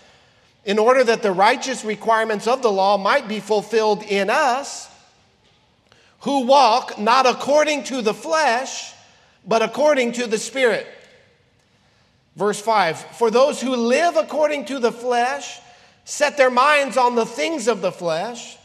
in 0.65 0.79
order 0.79 1.03
that 1.03 1.21
the 1.21 1.31
righteous 1.31 1.83
requirements 1.83 2.47
of 2.47 2.61
the 2.61 2.71
law 2.71 2.97
might 2.97 3.27
be 3.27 3.39
fulfilled 3.39 4.03
in 4.03 4.29
us, 4.29 4.89
who 6.21 6.45
walk 6.45 6.99
not 6.99 7.25
according 7.25 7.83
to 7.85 8.01
the 8.01 8.13
flesh, 8.13 8.93
but 9.45 9.61
according 9.61 10.11
to 10.13 10.27
the 10.27 10.37
Spirit. 10.37 10.87
Verse 12.35 12.61
5 12.61 12.99
For 13.17 13.31
those 13.31 13.59
who 13.59 13.75
live 13.75 14.15
according 14.15 14.65
to 14.65 14.79
the 14.79 14.91
flesh 14.91 15.59
set 16.05 16.37
their 16.37 16.51
minds 16.51 16.97
on 16.97 17.15
the 17.15 17.25
things 17.25 17.67
of 17.67 17.81
the 17.81 17.91
flesh 17.91 18.57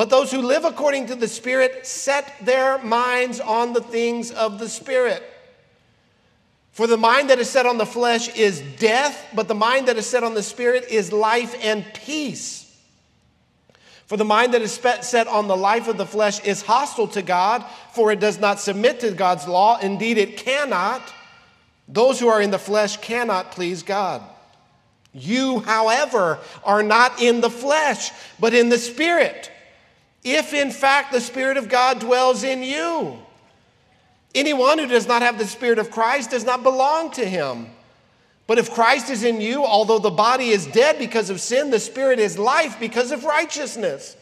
but 0.00 0.08
those 0.08 0.30
who 0.30 0.40
live 0.40 0.64
according 0.64 1.08
to 1.08 1.14
the 1.14 1.28
Spirit 1.28 1.86
set 1.86 2.34
their 2.40 2.78
minds 2.78 3.38
on 3.38 3.74
the 3.74 3.82
things 3.82 4.30
of 4.30 4.58
the 4.58 4.66
Spirit. 4.66 5.22
For 6.72 6.86
the 6.86 6.96
mind 6.96 7.30
that 7.30 7.38
is 7.38 7.50
set 7.50 7.66
on 7.66 7.78
the 7.78 7.86
flesh 7.86 8.28
is 8.36 8.60
death, 8.78 9.28
but 9.34 9.48
the 9.48 9.54
mind 9.54 9.88
that 9.88 9.96
is 9.96 10.06
set 10.06 10.24
on 10.24 10.34
the 10.34 10.42
Spirit 10.42 10.86
is 10.88 11.12
life 11.12 11.54
and 11.62 11.84
peace. 11.94 12.66
For 14.06 14.16
the 14.16 14.24
mind 14.24 14.54
that 14.54 14.62
is 14.62 14.72
set 14.72 15.28
on 15.28 15.46
the 15.46 15.56
life 15.56 15.86
of 15.88 15.96
the 15.96 16.06
flesh 16.06 16.40
is 16.44 16.62
hostile 16.62 17.08
to 17.08 17.22
God, 17.22 17.64
for 17.92 18.10
it 18.10 18.18
does 18.18 18.38
not 18.38 18.60
submit 18.60 19.00
to 19.00 19.12
God's 19.12 19.46
law. 19.46 19.78
Indeed, 19.78 20.18
it 20.18 20.36
cannot. 20.36 21.02
Those 21.86 22.18
who 22.18 22.28
are 22.28 22.40
in 22.40 22.50
the 22.50 22.58
flesh 22.58 22.96
cannot 22.96 23.52
please 23.52 23.82
God. 23.82 24.22
You, 25.12 25.60
however, 25.60 26.38
are 26.64 26.82
not 26.82 27.20
in 27.20 27.40
the 27.40 27.50
flesh, 27.50 28.10
but 28.38 28.54
in 28.54 28.68
the 28.68 28.78
Spirit 28.78 29.50
if 30.22 30.52
in 30.52 30.70
fact 30.70 31.12
the 31.12 31.20
Spirit 31.20 31.56
of 31.56 31.68
God 31.68 32.00
dwells 32.00 32.42
in 32.42 32.62
you. 32.62 33.18
Anyone 34.34 34.78
who 34.78 34.86
does 34.86 35.08
not 35.08 35.22
have 35.22 35.38
the 35.38 35.46
Spirit 35.46 35.78
of 35.78 35.90
Christ 35.90 36.30
does 36.30 36.44
not 36.44 36.62
belong 36.62 37.10
to 37.12 37.24
him. 37.24 37.66
But 38.46 38.58
if 38.58 38.72
Christ 38.72 39.10
is 39.10 39.22
in 39.22 39.40
you, 39.40 39.64
although 39.64 39.98
the 39.98 40.10
body 40.10 40.48
is 40.48 40.66
dead 40.66 40.98
because 40.98 41.30
of 41.30 41.40
sin, 41.40 41.70
the 41.70 41.78
Spirit 41.78 42.18
is 42.18 42.38
life 42.38 42.78
because 42.80 43.12
of 43.12 43.24
righteousness. 43.24 44.16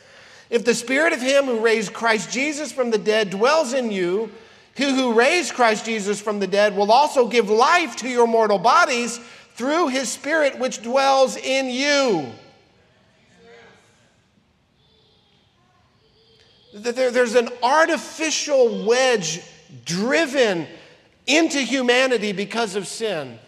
If 0.51 0.65
the 0.65 0.75
Spirit 0.75 1.13
of 1.13 1.21
Him 1.21 1.47
who 1.47 1.61
raised 1.61 1.93
Christ 1.93 2.31
Jesus 2.31 2.73
from 2.73 2.91
the 2.91 2.99
dead 2.99 3.31
dwells 3.31 3.73
in 3.73 3.91
you, 3.91 4.31
he 4.75 4.85
who 4.85 5.13
raised 5.13 5.55
Christ 5.55 5.85
Jesus 5.85 6.21
from 6.21 6.41
the 6.41 6.47
dead 6.47 6.77
will 6.77 6.93
also 6.93 7.27
give 7.27 7.51
life 7.51 7.97
to 7.97 8.09
your 8.09 8.27
mortal 8.27 8.59
bodies 8.59 9.19
through 9.55 9.89
His 9.89 10.09
Spirit 10.09 10.59
which 10.59 10.83
dwells 10.83 11.37
in 11.37 11.67
you. 11.67 12.31
There's 16.73 17.35
an 17.35 17.49
artificial 17.63 18.85
wedge 18.87 19.41
driven 19.85 20.67
into 21.27 21.59
humanity 21.61 22.33
because 22.33 22.75
of 22.75 22.87
sin, 22.87 23.39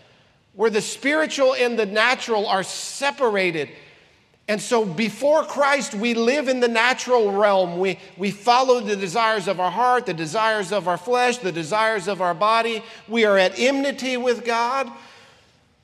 where 0.54 0.70
the 0.70 0.82
spiritual 0.82 1.54
and 1.54 1.78
the 1.78 1.86
natural 1.86 2.46
are 2.46 2.62
separated. 2.62 3.70
And 4.48 4.60
so 4.60 4.84
before 4.84 5.44
Christ, 5.44 5.94
we 5.94 6.12
live 6.14 6.48
in 6.48 6.58
the 6.58 6.68
natural 6.68 7.30
realm. 7.30 7.78
We, 7.78 8.00
we 8.16 8.32
follow 8.32 8.80
the 8.80 8.96
desires 8.96 9.46
of 9.46 9.60
our 9.60 9.70
heart, 9.70 10.06
the 10.06 10.14
desires 10.14 10.72
of 10.72 10.88
our 10.88 10.96
flesh, 10.96 11.38
the 11.38 11.52
desires 11.52 12.08
of 12.08 12.20
our 12.20 12.34
body. 12.34 12.82
We 13.06 13.24
are 13.24 13.38
at 13.38 13.58
enmity 13.58 14.16
with 14.16 14.44
God. 14.44 14.90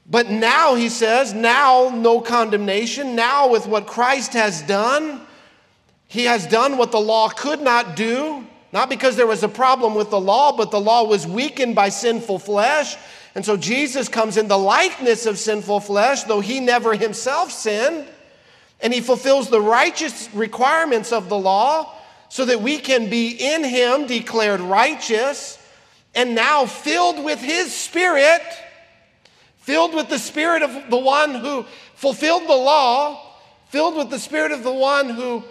But 0.08 0.30
now, 0.30 0.74
he 0.74 0.88
says, 0.88 1.32
now 1.32 1.90
no 1.94 2.20
condemnation. 2.20 3.14
Now, 3.14 3.48
with 3.50 3.66
what 3.66 3.86
Christ 3.86 4.32
has 4.34 4.62
done, 4.62 5.20
he 6.08 6.24
has 6.24 6.46
done 6.46 6.76
what 6.76 6.92
the 6.92 7.00
law 7.00 7.28
could 7.28 7.60
not 7.60 7.96
do, 7.96 8.46
not 8.72 8.88
because 8.88 9.16
there 9.16 9.26
was 9.26 9.42
a 9.42 9.48
problem 9.48 9.94
with 9.94 10.10
the 10.10 10.20
law, 10.20 10.56
but 10.56 10.70
the 10.70 10.80
law 10.80 11.04
was 11.04 11.26
weakened 11.26 11.74
by 11.74 11.88
sinful 11.88 12.38
flesh. 12.38 12.96
And 13.34 13.44
so 13.44 13.56
Jesus 13.56 14.08
comes 14.08 14.36
in 14.36 14.48
the 14.48 14.58
likeness 14.58 15.26
of 15.26 15.38
sinful 15.38 15.80
flesh, 15.80 16.24
though 16.24 16.40
he 16.40 16.60
never 16.60 16.94
himself 16.94 17.52
sinned. 17.52 18.06
And 18.80 18.92
he 18.92 19.00
fulfills 19.00 19.48
the 19.48 19.60
righteous 19.60 20.28
requirements 20.34 21.12
of 21.12 21.28
the 21.28 21.38
law 21.38 21.94
so 22.28 22.44
that 22.44 22.60
we 22.60 22.78
can 22.78 23.08
be 23.08 23.30
in 23.30 23.64
him 23.64 24.06
declared 24.06 24.60
righteous 24.60 25.58
and 26.14 26.34
now 26.34 26.66
filled 26.66 27.22
with 27.22 27.40
his 27.40 27.74
spirit, 27.74 28.42
filled 29.58 29.94
with 29.94 30.08
the 30.08 30.18
spirit 30.18 30.62
of 30.62 30.90
the 30.90 30.98
one 30.98 31.34
who 31.34 31.64
fulfilled 31.94 32.44
the 32.44 32.56
law, 32.56 33.34
filled 33.68 33.96
with 33.96 34.10
the 34.10 34.18
spirit 34.18 34.50
of 34.50 34.62
the 34.62 34.72
one 34.72 35.10
who 35.10 35.44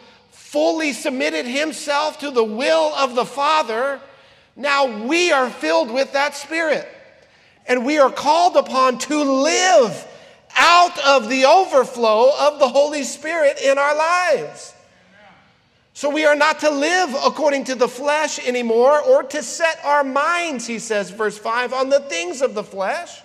fully 0.56 0.94
submitted 0.94 1.46
himself 1.46 2.20
to 2.20 2.32
the 2.32 2.42
will 2.42 2.96
of 2.96 3.14
the 3.14 3.26
Father, 3.26 4.00
now 4.56 5.06
we 5.06 5.30
are 5.30 5.50
filled 5.50 5.92
with 5.92 6.14
that 6.14 6.34
Spirit. 6.34 6.88
And 7.68 7.86
we 7.86 7.98
are 7.98 8.10
called 8.10 8.56
upon 8.56 8.98
to 9.00 9.22
live 9.22 10.08
out 10.56 10.98
of 11.06 11.28
the 11.28 11.44
overflow 11.44 12.32
of 12.40 12.60
the 12.60 12.70
Holy 12.70 13.04
Spirit 13.04 13.60
in 13.62 13.78
our 13.78 13.98
lives. 13.98 14.74
So 15.94 16.10
we 16.10 16.24
are 16.26 16.38
not 16.38 16.62
to 16.62 16.70
live 16.70 17.14
according 17.26 17.66
to 17.66 17.76
the 17.76 17.90
flesh 17.90 18.40
anymore 18.48 19.02
or 19.02 19.24
to 19.24 19.44
set 19.44 19.84
our 19.84 20.06
minds, 20.06 20.66
he 20.66 20.80
says, 20.80 21.10
verse 21.10 21.38
5, 21.38 21.74
on 21.74 21.90
the 21.90 22.00
things 22.00 22.42
of 22.42 22.54
the 22.54 22.64
flesh, 22.64 23.22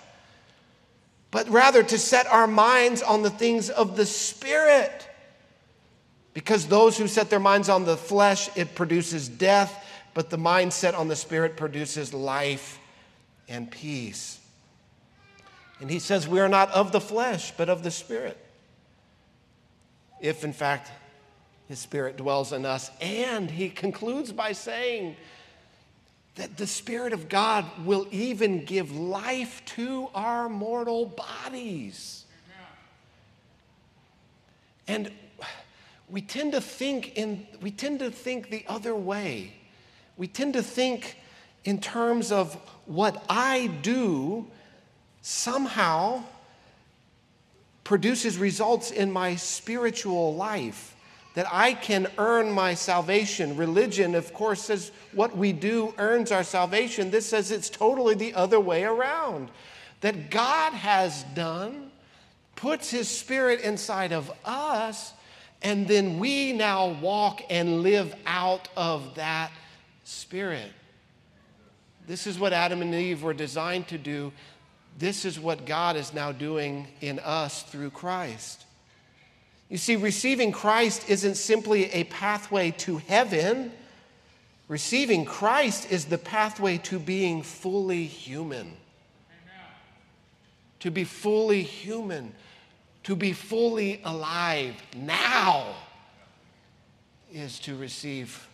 but 1.31 1.49
rather 1.49 1.85
to 1.85 1.97
set 1.97 2.26
our 2.26 2.49
minds 2.49 3.03
on 3.03 3.22
the 3.22 3.31
things 3.31 3.70
of 3.70 3.97
the 3.97 4.05
Spirit. 4.05 5.07
Because 6.41 6.66
those 6.66 6.97
who 6.97 7.07
set 7.07 7.28
their 7.28 7.38
minds 7.38 7.68
on 7.68 7.84
the 7.84 7.99
flesh, 7.99 8.49
it 8.57 8.74
produces 8.74 9.28
death, 9.28 9.86
but 10.14 10.30
the 10.30 10.38
mind 10.38 10.72
set 10.72 10.95
on 10.95 11.07
the 11.07 11.14
spirit 11.14 11.55
produces 11.55 12.14
life 12.14 12.78
and 13.47 13.70
peace. 13.70 14.41
And 15.80 15.91
he 15.91 15.99
says, 15.99 16.26
We 16.26 16.41
are 16.41 16.49
not 16.49 16.70
of 16.70 16.93
the 16.93 17.01
flesh, 17.01 17.53
but 17.59 17.68
of 17.68 17.82
the 17.82 17.91
spirit. 17.91 18.38
If 20.18 20.43
in 20.43 20.55
fact 20.55 20.91
his 21.68 21.78
spirit 21.78 22.16
dwells 22.16 22.55
in 22.55 22.64
us. 22.64 22.91
And 23.03 23.51
he 23.51 23.68
concludes 23.68 24.32
by 24.32 24.53
saying 24.53 25.16
that 26.36 26.57
the 26.57 26.66
Spirit 26.66 27.12
of 27.12 27.28
God 27.28 27.66
will 27.84 28.07
even 28.11 28.64
give 28.64 28.97
life 28.97 29.62
to 29.76 30.09
our 30.14 30.49
mortal 30.49 31.05
bodies. 31.05 32.24
And 34.88 35.12
we 36.11 36.20
tend 36.20 36.52
to 36.52 36.61
think 36.61 37.16
in 37.16 37.46
we 37.61 37.70
tend 37.70 38.00
to 38.00 38.11
think 38.11 38.50
the 38.50 38.64
other 38.68 38.94
way. 38.94 39.54
We 40.16 40.26
tend 40.26 40.54
to 40.54 40.62
think 40.62 41.16
in 41.64 41.80
terms 41.80 42.32
of 42.32 42.54
what 42.86 43.22
I 43.28 43.68
do 43.82 44.46
somehow 45.22 46.24
produces 47.84 48.38
results 48.38 48.90
in 48.90 49.11
my 49.11 49.36
spiritual 49.36 50.34
life 50.34 50.96
that 51.34 51.46
I 51.50 51.74
can 51.74 52.08
earn 52.18 52.50
my 52.50 52.74
salvation. 52.74 53.56
Religion, 53.56 54.14
of 54.14 54.34
course, 54.34 54.64
says 54.64 54.90
what 55.12 55.36
we 55.36 55.52
do 55.52 55.94
earns 55.96 56.32
our 56.32 56.42
salvation. 56.42 57.11
This 57.11 57.26
says 57.26 57.50
it's 57.50 57.70
totally 57.70 58.14
the 58.14 58.34
other 58.34 58.58
way 58.58 58.84
around. 58.84 59.50
That 60.00 60.30
God 60.30 60.72
has 60.72 61.24
done, 61.34 61.90
puts 62.56 62.90
His 62.90 63.08
Spirit 63.08 63.61
inside 63.61 64.12
of 64.12 64.30
us, 64.44 65.12
and 65.62 65.86
then 65.86 66.18
we 66.18 66.52
now 66.52 66.88
walk 66.88 67.42
and 67.50 67.82
live 67.82 68.14
out 68.26 68.68
of 68.76 69.14
that 69.16 69.50
spirit. 70.04 70.72
This 72.06 72.26
is 72.26 72.38
what 72.38 72.52
Adam 72.52 72.82
and 72.82 72.94
Eve 72.94 73.22
were 73.22 73.34
designed 73.34 73.88
to 73.88 73.98
do. 73.98 74.32
This 74.98 75.24
is 75.24 75.38
what 75.38 75.66
God 75.66 75.96
is 75.96 76.12
now 76.12 76.32
doing 76.32 76.88
in 77.00 77.18
us 77.20 77.62
through 77.62 77.90
Christ. 77.90 78.64
You 79.68 79.78
see, 79.78 79.96
receiving 79.96 80.50
Christ 80.50 81.08
isn't 81.08 81.36
simply 81.36 81.92
a 81.92 82.04
pathway 82.04 82.72
to 82.72 82.96
heaven. 82.98 83.70
Receiving 84.66 85.24
Christ 85.24 85.90
is 85.90 86.06
the 86.06 86.18
pathway 86.18 86.78
to 86.78 86.98
being 86.98 87.42
fully 87.42 88.04
human. 88.04 88.76
To 90.80 90.90
be 90.90 91.04
fully 91.04 91.62
human 91.62 92.32
to 93.05 93.16
be 93.16 93.32
fully 93.32 94.01
alive 94.05 94.74
now. 94.94 95.74
is 97.32 97.61
to 97.61 97.76
receive 97.76 98.48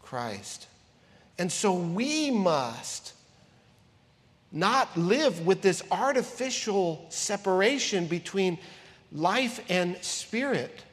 Christ. 0.00 0.68
And 1.38 1.50
so 1.50 1.74
we 1.74 2.30
must 2.30 3.14
not 4.52 4.96
live 4.96 5.44
with 5.46 5.62
this 5.62 5.82
artificial 5.90 7.06
separation 7.08 8.06
between 8.06 8.58
life 9.10 9.60
and 9.68 9.96
spirit. 10.02 10.84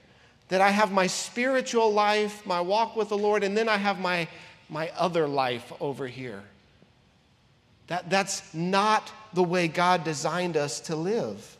That 0.48 0.62
I 0.62 0.72
have 0.72 0.92
my 0.92 1.06
spiritual 1.06 1.94
life, 1.94 2.46
my 2.46 2.62
walk 2.62 2.96
with 2.96 3.10
the 3.10 3.18
Lord, 3.18 3.44
and 3.44 3.56
then 3.56 3.70
I 3.70 3.78
have 3.78 4.00
my, 4.00 4.28
my 4.70 4.90
other 4.98 5.28
life 5.28 5.72
over 5.80 6.08
here. 6.08 6.42
That, 7.88 8.10
that's 8.10 8.54
not 8.54 9.12
the 9.34 9.44
way 9.44 9.68
God 9.68 10.04
designed 10.04 10.58
us 10.58 10.80
to 10.82 10.96
live. 10.96 11.58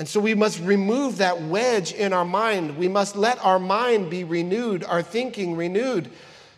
And 0.00 0.08
so 0.08 0.18
we 0.18 0.34
must 0.34 0.58
remove 0.60 1.18
that 1.18 1.42
wedge 1.42 1.92
in 1.92 2.14
our 2.14 2.24
mind. 2.24 2.78
We 2.78 2.88
must 2.88 3.16
let 3.16 3.38
our 3.44 3.58
mind 3.58 4.08
be 4.08 4.24
renewed, 4.24 4.82
our 4.82 5.02
thinking 5.02 5.56
renewed, 5.56 6.10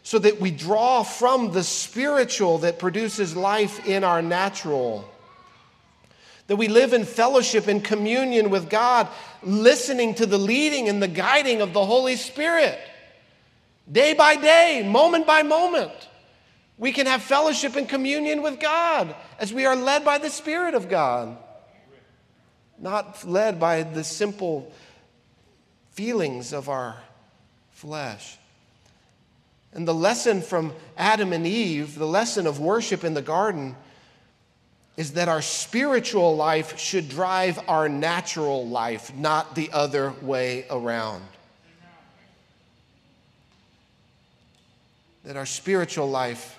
so 0.04 0.20
that 0.20 0.40
we 0.40 0.52
draw 0.52 1.02
from 1.02 1.50
the 1.50 1.64
spiritual 1.64 2.58
that 2.58 2.78
produces 2.78 3.34
life 3.34 3.84
in 3.84 4.04
our 4.04 4.22
natural. 4.22 5.10
That 6.46 6.54
we 6.54 6.68
live 6.68 6.92
in 6.92 7.04
fellowship 7.04 7.66
and 7.66 7.82
communion 7.82 8.48
with 8.48 8.70
God, 8.70 9.08
listening 9.42 10.14
to 10.14 10.26
the 10.26 10.38
leading 10.38 10.88
and 10.88 11.02
the 11.02 11.08
guiding 11.08 11.62
of 11.62 11.72
the 11.72 11.84
Holy 11.84 12.14
Spirit. 12.14 12.78
Day 13.90 14.14
by 14.14 14.36
day, 14.36 14.88
moment 14.88 15.26
by 15.26 15.42
moment, 15.42 15.90
we 16.78 16.92
can 16.92 17.08
have 17.08 17.24
fellowship 17.24 17.74
and 17.74 17.88
communion 17.88 18.40
with 18.40 18.60
God 18.60 19.16
as 19.40 19.52
we 19.52 19.66
are 19.66 19.74
led 19.74 20.04
by 20.04 20.18
the 20.18 20.30
Spirit 20.30 20.74
of 20.74 20.88
God 20.88 21.36
not 22.82 23.24
led 23.26 23.58
by 23.60 23.84
the 23.84 24.04
simple 24.04 24.70
feelings 25.92 26.52
of 26.52 26.68
our 26.68 26.96
flesh. 27.70 28.36
And 29.72 29.88
the 29.88 29.94
lesson 29.94 30.42
from 30.42 30.74
Adam 30.98 31.32
and 31.32 31.46
Eve, 31.46 31.94
the 31.94 32.06
lesson 32.06 32.46
of 32.46 32.58
worship 32.58 33.04
in 33.04 33.14
the 33.14 33.22
garden, 33.22 33.76
is 34.96 35.12
that 35.12 35.28
our 35.28 35.40
spiritual 35.40 36.36
life 36.36 36.78
should 36.78 37.08
drive 37.08 37.58
our 37.68 37.88
natural 37.88 38.68
life, 38.68 39.14
not 39.14 39.54
the 39.54 39.70
other 39.72 40.12
way 40.20 40.66
around. 40.68 41.24
That 45.24 45.36
our 45.36 45.46
spiritual 45.46 46.10
life 46.10 46.58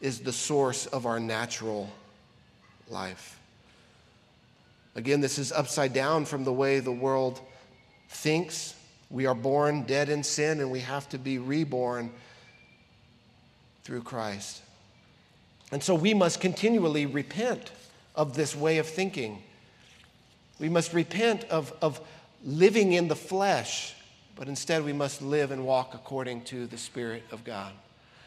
is 0.00 0.20
the 0.20 0.32
source 0.32 0.86
of 0.86 1.04
our 1.04 1.18
natural 1.18 1.90
life. 2.88 3.37
Again, 4.98 5.20
this 5.20 5.38
is 5.38 5.52
upside 5.52 5.92
down 5.92 6.24
from 6.24 6.42
the 6.42 6.52
way 6.52 6.80
the 6.80 6.90
world 6.90 7.40
thinks. 8.08 8.74
We 9.10 9.26
are 9.26 9.34
born 9.34 9.84
dead 9.84 10.08
in 10.08 10.24
sin 10.24 10.58
and 10.58 10.72
we 10.72 10.80
have 10.80 11.08
to 11.10 11.18
be 11.18 11.38
reborn 11.38 12.10
through 13.84 14.02
Christ. 14.02 14.60
And 15.70 15.80
so 15.80 15.94
we 15.94 16.14
must 16.14 16.40
continually 16.40 17.06
repent 17.06 17.70
of 18.16 18.34
this 18.34 18.56
way 18.56 18.78
of 18.78 18.88
thinking. 18.88 19.40
We 20.58 20.68
must 20.68 20.92
repent 20.92 21.44
of, 21.44 21.72
of 21.80 22.00
living 22.44 22.94
in 22.94 23.06
the 23.06 23.14
flesh, 23.14 23.94
but 24.34 24.48
instead 24.48 24.84
we 24.84 24.92
must 24.92 25.22
live 25.22 25.52
and 25.52 25.64
walk 25.64 25.94
according 25.94 26.42
to 26.46 26.66
the 26.66 26.76
Spirit 26.76 27.22
of 27.30 27.44
God. 27.44 27.72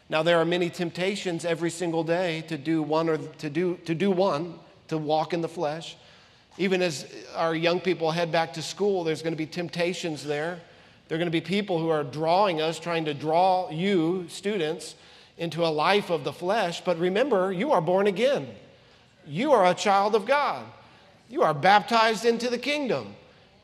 Now, 0.08 0.24
there 0.24 0.38
are 0.38 0.46
many 0.46 0.70
temptations 0.70 1.44
every 1.44 1.70
single 1.70 2.06
day 2.06 2.46
to 2.48 2.58
do 2.58 2.82
one 2.82 3.10
or 3.10 3.18
to 3.18 3.50
do, 3.50 3.78
to 3.84 3.94
do 3.94 4.10
one, 4.10 4.58
to 4.88 4.98
walk 4.98 5.34
in 5.34 5.42
the 5.42 5.50
flesh. 5.50 5.98
Even 6.58 6.82
as 6.82 7.06
our 7.36 7.56
young 7.56 7.80
people 7.80 8.12
head 8.12 8.32
back 8.32 8.54
to 8.54 8.62
school, 8.62 9.04
there's 9.04 9.22
going 9.22 9.34
to 9.34 9.38
be 9.38 9.46
temptations 9.46 10.24
there. 10.24 10.60
There 11.08 11.16
are 11.16 11.20
going 11.20 11.28
to 11.28 11.32
be 11.32 11.42
people 11.42 11.80
who 11.80 11.90
are 11.90 12.04
drawing 12.04 12.62
us, 12.62 12.80
trying 12.80 13.06
to 13.06 13.14
draw 13.14 13.70
you, 13.70 14.26
students, 14.30 14.96
into 15.38 15.66
a 15.66 15.68
life 15.68 16.10
of 16.10 16.24
the 16.24 16.34
flesh. 16.34 16.82
But 16.82 17.00
remember, 17.00 17.52
you 17.52 17.72
are 17.72 17.82
born 17.82 18.08
again. 18.08 18.48
You 19.26 19.54
are 19.54 19.66
a 19.66 19.74
child 19.74 20.16
of 20.16 20.26
God. 20.26 20.66
You 21.30 21.44
are 21.44 21.54
baptized 21.54 22.26
into 22.26 22.50
the 22.50 22.58
kingdom. 22.58 23.16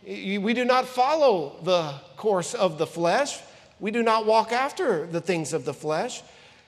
We 0.06 0.54
do 0.54 0.64
not 0.64 0.86
follow 0.86 1.58
the 1.64 1.96
course 2.16 2.54
of 2.54 2.78
the 2.78 2.88
flesh. 2.88 3.40
We 3.80 3.92
do 3.92 4.02
not 4.02 4.26
walk 4.26 4.52
after 4.52 5.06
the 5.06 5.22
things 5.22 5.54
of 5.54 5.66
the 5.66 5.74
flesh 5.74 6.24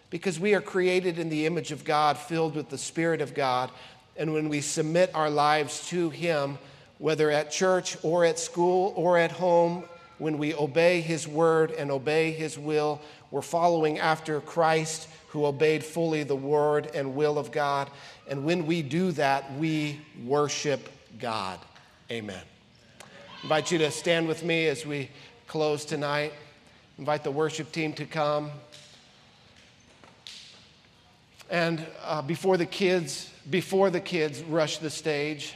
because 0.09 0.39
we 0.39 0.53
are 0.53 0.61
created 0.61 1.17
in 1.17 1.29
the 1.29 1.45
image 1.45 1.71
of 1.71 1.85
God, 1.85 2.17
filled 2.17 2.55
with 2.55 2.69
the 2.69 2.77
Spirit 2.77 3.21
of 3.21 3.33
God 3.33 3.71
and 4.19 4.33
when 4.33 4.49
we 4.49 4.59
submit 4.59 5.09
our 5.15 5.29
lives 5.29 5.87
to 5.87 6.09
Him, 6.09 6.59
whether 6.97 7.31
at 7.31 7.49
church 7.49 7.97
or 8.03 8.25
at 8.25 8.37
school 8.37 8.93
or 8.97 9.17
at 9.17 9.31
home, 9.31 9.85
when 10.17 10.37
we 10.37 10.53
obey 10.53 10.99
His 10.99 11.25
word 11.25 11.71
and 11.71 11.89
obey 11.89 12.31
His 12.31 12.59
will, 12.59 13.01
we're 13.31 13.41
following 13.41 13.97
after 13.97 14.41
Christ 14.41 15.07
who 15.29 15.45
obeyed 15.45 15.83
fully 15.83 16.23
the 16.23 16.35
word 16.35 16.91
and 16.93 17.15
will 17.15 17.37
of 17.37 17.51
God. 17.51 17.89
And 18.27 18.43
when 18.43 18.65
we 18.65 18.81
do 18.81 19.11
that, 19.13 19.51
we 19.57 20.01
worship 20.25 20.89
God. 21.17 21.59
Amen. 22.11 22.41
I 23.01 23.43
invite 23.43 23.71
you 23.71 23.77
to 23.77 23.91
stand 23.91 24.27
with 24.27 24.43
me 24.43 24.67
as 24.67 24.85
we 24.85 25.09
close 25.47 25.85
tonight. 25.85 26.33
invite 26.97 27.23
the 27.23 27.31
worship 27.31 27.71
team 27.71 27.93
to 27.93 28.05
come. 28.05 28.51
And 31.49 31.83
uh, 32.03 32.21
before 32.21 32.57
the 32.57 32.65
kids 32.65 33.29
before 33.49 33.89
the 33.89 33.99
kids 33.99 34.43
rush 34.43 34.77
the 34.77 34.91
stage, 34.91 35.55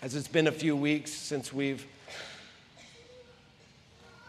as 0.00 0.14
it's 0.14 0.28
been 0.28 0.46
a 0.46 0.52
few 0.52 0.74
weeks 0.74 1.12
since 1.12 1.52
we've 1.52 1.84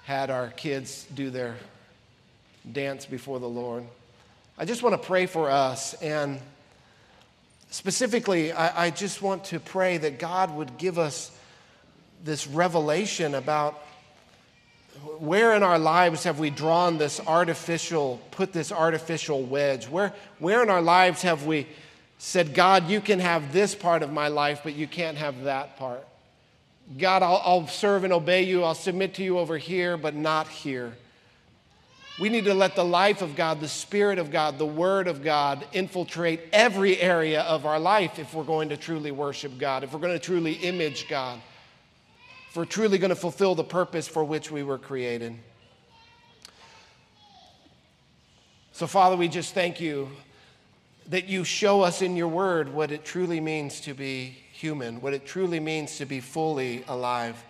had 0.03 0.29
our 0.29 0.49
kids 0.49 1.07
do 1.15 1.29
their 1.29 1.55
dance 2.69 3.05
before 3.05 3.39
the 3.39 3.47
Lord, 3.47 3.85
I 4.57 4.65
just 4.65 4.83
want 4.83 5.01
to 5.01 5.07
pray 5.07 5.27
for 5.27 5.49
us. 5.49 5.93
And 6.01 6.41
specifically, 7.69 8.51
I, 8.51 8.87
I 8.87 8.89
just 8.89 9.21
want 9.21 9.45
to 9.45 9.59
pray 9.61 9.97
that 9.99 10.19
God 10.19 10.53
would 10.53 10.77
give 10.77 10.99
us 10.99 11.31
this 12.25 12.45
revelation 12.45 13.35
about 13.35 13.81
where 15.19 15.55
in 15.55 15.63
our 15.63 15.79
lives 15.79 16.23
have 16.23 16.39
we 16.39 16.49
drawn 16.49 16.97
this 16.97 17.19
artificial, 17.25 18.21
put 18.31 18.53
this 18.53 18.71
artificial 18.71 19.43
wedge? 19.43 19.87
Where, 19.87 20.13
where 20.39 20.63
in 20.63 20.69
our 20.69 20.81
lives 20.81 21.21
have 21.23 21.45
we 21.45 21.67
said, 22.17 22.53
God, 22.53 22.89
you 22.89 23.01
can 23.01 23.19
have 23.19 23.53
this 23.53 23.75
part 23.75 24.03
of 24.03 24.11
my 24.11 24.27
life, 24.27 24.61
but 24.63 24.75
you 24.75 24.87
can't 24.87 25.17
have 25.17 25.43
that 25.43 25.77
part. 25.77 26.05
God, 26.97 27.23
I'll, 27.23 27.41
I'll, 27.43 27.67
serve 27.67 28.03
and 28.03 28.11
obey 28.11 28.43
you. 28.43 28.63
I'll 28.63 28.75
submit 28.75 29.13
to 29.15 29.23
you 29.23 29.37
over 29.37 29.57
here, 29.57 29.95
but 29.95 30.15
not 30.15 30.47
here. 30.47 30.93
We 32.19 32.29
need 32.29 32.45
to 32.45 32.53
let 32.53 32.75
the 32.75 32.83
life 32.83 33.21
of 33.21 33.35
God, 33.35 33.61
the 33.61 33.67
Spirit 33.67 34.19
of 34.19 34.31
God, 34.31 34.57
the 34.57 34.65
Word 34.65 35.07
of 35.07 35.23
God 35.23 35.65
infiltrate 35.71 36.41
every 36.51 36.99
area 36.99 37.41
of 37.43 37.65
our 37.65 37.79
life 37.79 38.19
if 38.19 38.33
we're 38.33 38.43
going 38.43 38.69
to 38.69 38.77
truly 38.77 39.11
worship 39.11 39.57
God, 39.57 39.83
if 39.83 39.93
we're 39.93 39.99
going 39.99 40.13
to 40.13 40.19
truly 40.19 40.53
image 40.53 41.07
God, 41.07 41.39
if 42.49 42.57
we're 42.57 42.65
truly 42.65 42.97
going 42.97 43.09
to 43.09 43.15
fulfill 43.15 43.53
the 43.53 43.63
purpose 43.63 44.07
for 44.07 44.23
which 44.23 44.49
we 44.49 44.63
were 44.63 44.79
created. 44.79 45.35
So, 48.71 48.87
Father, 48.87 49.15
we 49.15 49.27
just 49.27 49.53
thank 49.53 49.79
you 49.79 50.09
that 51.09 51.27
you 51.27 51.43
show 51.43 51.81
us 51.81 52.01
in 52.01 52.15
your 52.15 52.27
word 52.27 52.73
what 52.73 52.91
it 52.91 53.05
truly 53.05 53.39
means 53.39 53.81
to 53.81 53.93
be 53.93 54.35
human, 54.51 54.99
what 54.99 55.13
it 55.13 55.27
truly 55.27 55.59
means 55.59 55.97
to 55.97 56.05
be 56.05 56.19
fully 56.19 56.83
alive. 56.87 57.43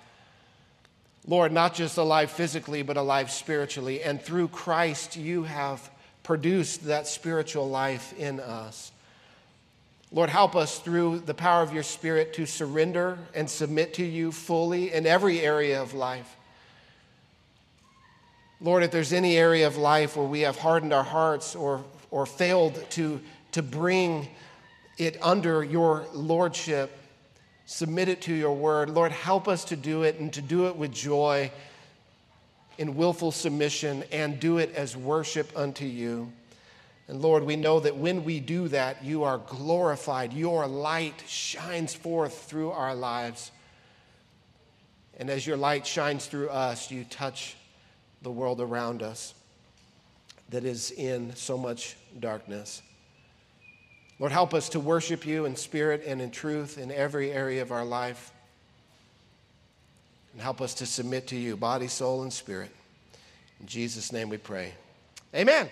Lord, 1.26 1.54
not 1.54 1.76
just 1.76 1.98
alive 1.98 2.30
physically, 2.30 2.82
but 2.82 2.98
alive 2.98 3.32
spiritually. 3.32 4.04
And 4.04 4.22
through 4.22 4.50
Christ, 4.50 5.16
you 5.16 5.44
have 5.44 5.90
produced 6.24 6.86
that 6.86 7.08
spiritual 7.08 7.70
life 7.70 8.18
in 8.18 8.40
us. 8.40 8.92
Lord, 10.12 10.30
help 10.30 10.56
us 10.56 10.80
through 10.80 11.20
the 11.20 11.34
power 11.34 11.62
of 11.62 11.74
your 11.74 11.84
Spirit 11.84 12.34
to 12.34 12.46
surrender 12.46 13.20
and 13.36 13.50
submit 13.50 13.94
to 13.96 14.04
you 14.04 14.32
fully 14.32 14.92
in 14.92 15.06
every 15.06 15.42
area 15.42 15.82
of 15.82 15.94
life. 15.94 16.36
Lord, 18.60 18.84
if 18.84 18.92
there's 18.92 19.14
any 19.14 19.38
area 19.38 19.68
of 19.68 19.78
life 19.78 20.18
where 20.18 20.26
we 20.26 20.42
have 20.42 20.58
hardened 20.58 20.94
our 20.94 21.04
hearts 21.04 21.56
or, 21.56 21.84
or 22.12 22.26
failed 22.26 22.84
to 22.92 23.22
to 23.52 23.64
bring 23.64 24.28
it 24.98 25.18
under 25.22 25.64
your 25.64 26.06
lordship. 26.14 26.98
Submit 27.66 28.10
it 28.10 28.22
to 28.24 28.34
your 28.34 28.54
word. 28.54 28.90
Lord, 28.90 29.12
help 29.12 29.48
us 29.48 29.64
to 29.66 29.76
do 29.76 30.04
it 30.04 30.20
and 30.20 30.32
to 30.34 30.42
do 30.42 30.68
it 30.68 30.76
with 30.76 30.92
joy 30.92 31.52
in 32.78 32.96
willful 32.96 33.32
submission 33.32 34.04
and 34.12 34.40
do 34.40 34.58
it 34.58 34.74
as 34.76 34.96
worship 34.96 35.52
unto 35.56 35.86
you. 35.86 36.32
And 37.10 37.24
Lord, 37.24 37.44
we 37.44 37.56
know 37.56 37.80
that 37.80 37.98
when 37.98 38.24
we 38.24 38.40
do 38.40 38.68
that, 38.68 39.04
you 39.04 39.24
are 39.24 39.40
glorified. 39.40 40.32
Your 40.32 40.68
light 40.68 41.24
shines 41.28 41.96
forth 41.96 42.44
through 42.44 42.70
our 42.70 42.94
lives. 42.94 43.52
And 45.18 45.28
as 45.32 45.46
your 45.46 45.58
light 45.58 45.88
shines 45.88 46.28
through 46.28 46.50
us, 46.50 46.92
you 46.92 47.04
touch 47.04 47.56
the 48.22 48.30
world 48.30 48.62
around 48.62 49.02
us 49.02 49.34
that 50.50 50.64
is 50.64 50.92
in 50.92 51.36
so 51.36 51.58
much 51.58 51.98
darkness. 52.20 52.84
Lord, 54.20 54.32
help 54.32 54.54
us 54.54 54.70
to 54.70 54.80
worship 54.80 55.26
you 55.26 55.46
in 55.46 55.56
spirit 55.56 56.04
and 56.06 56.22
in 56.22 56.30
truth 56.30 56.78
in 56.78 56.92
every 56.92 57.32
area 57.32 57.64
of 57.64 57.72
our 57.72 57.86
life. 57.86 58.32
and 60.34 60.42
help 60.44 60.62
us 60.62 60.76
to 60.76 60.86
submit 60.86 61.26
to 61.30 61.36
you, 61.36 61.58
body, 61.58 61.88
soul, 61.88 62.22
and 62.22 62.32
spirit. 62.32 62.70
In 63.60 63.66
Jesus' 63.66 64.12
name 64.12 64.30
we 64.30 64.38
pray. 64.38 64.76
Amen. 65.34 65.70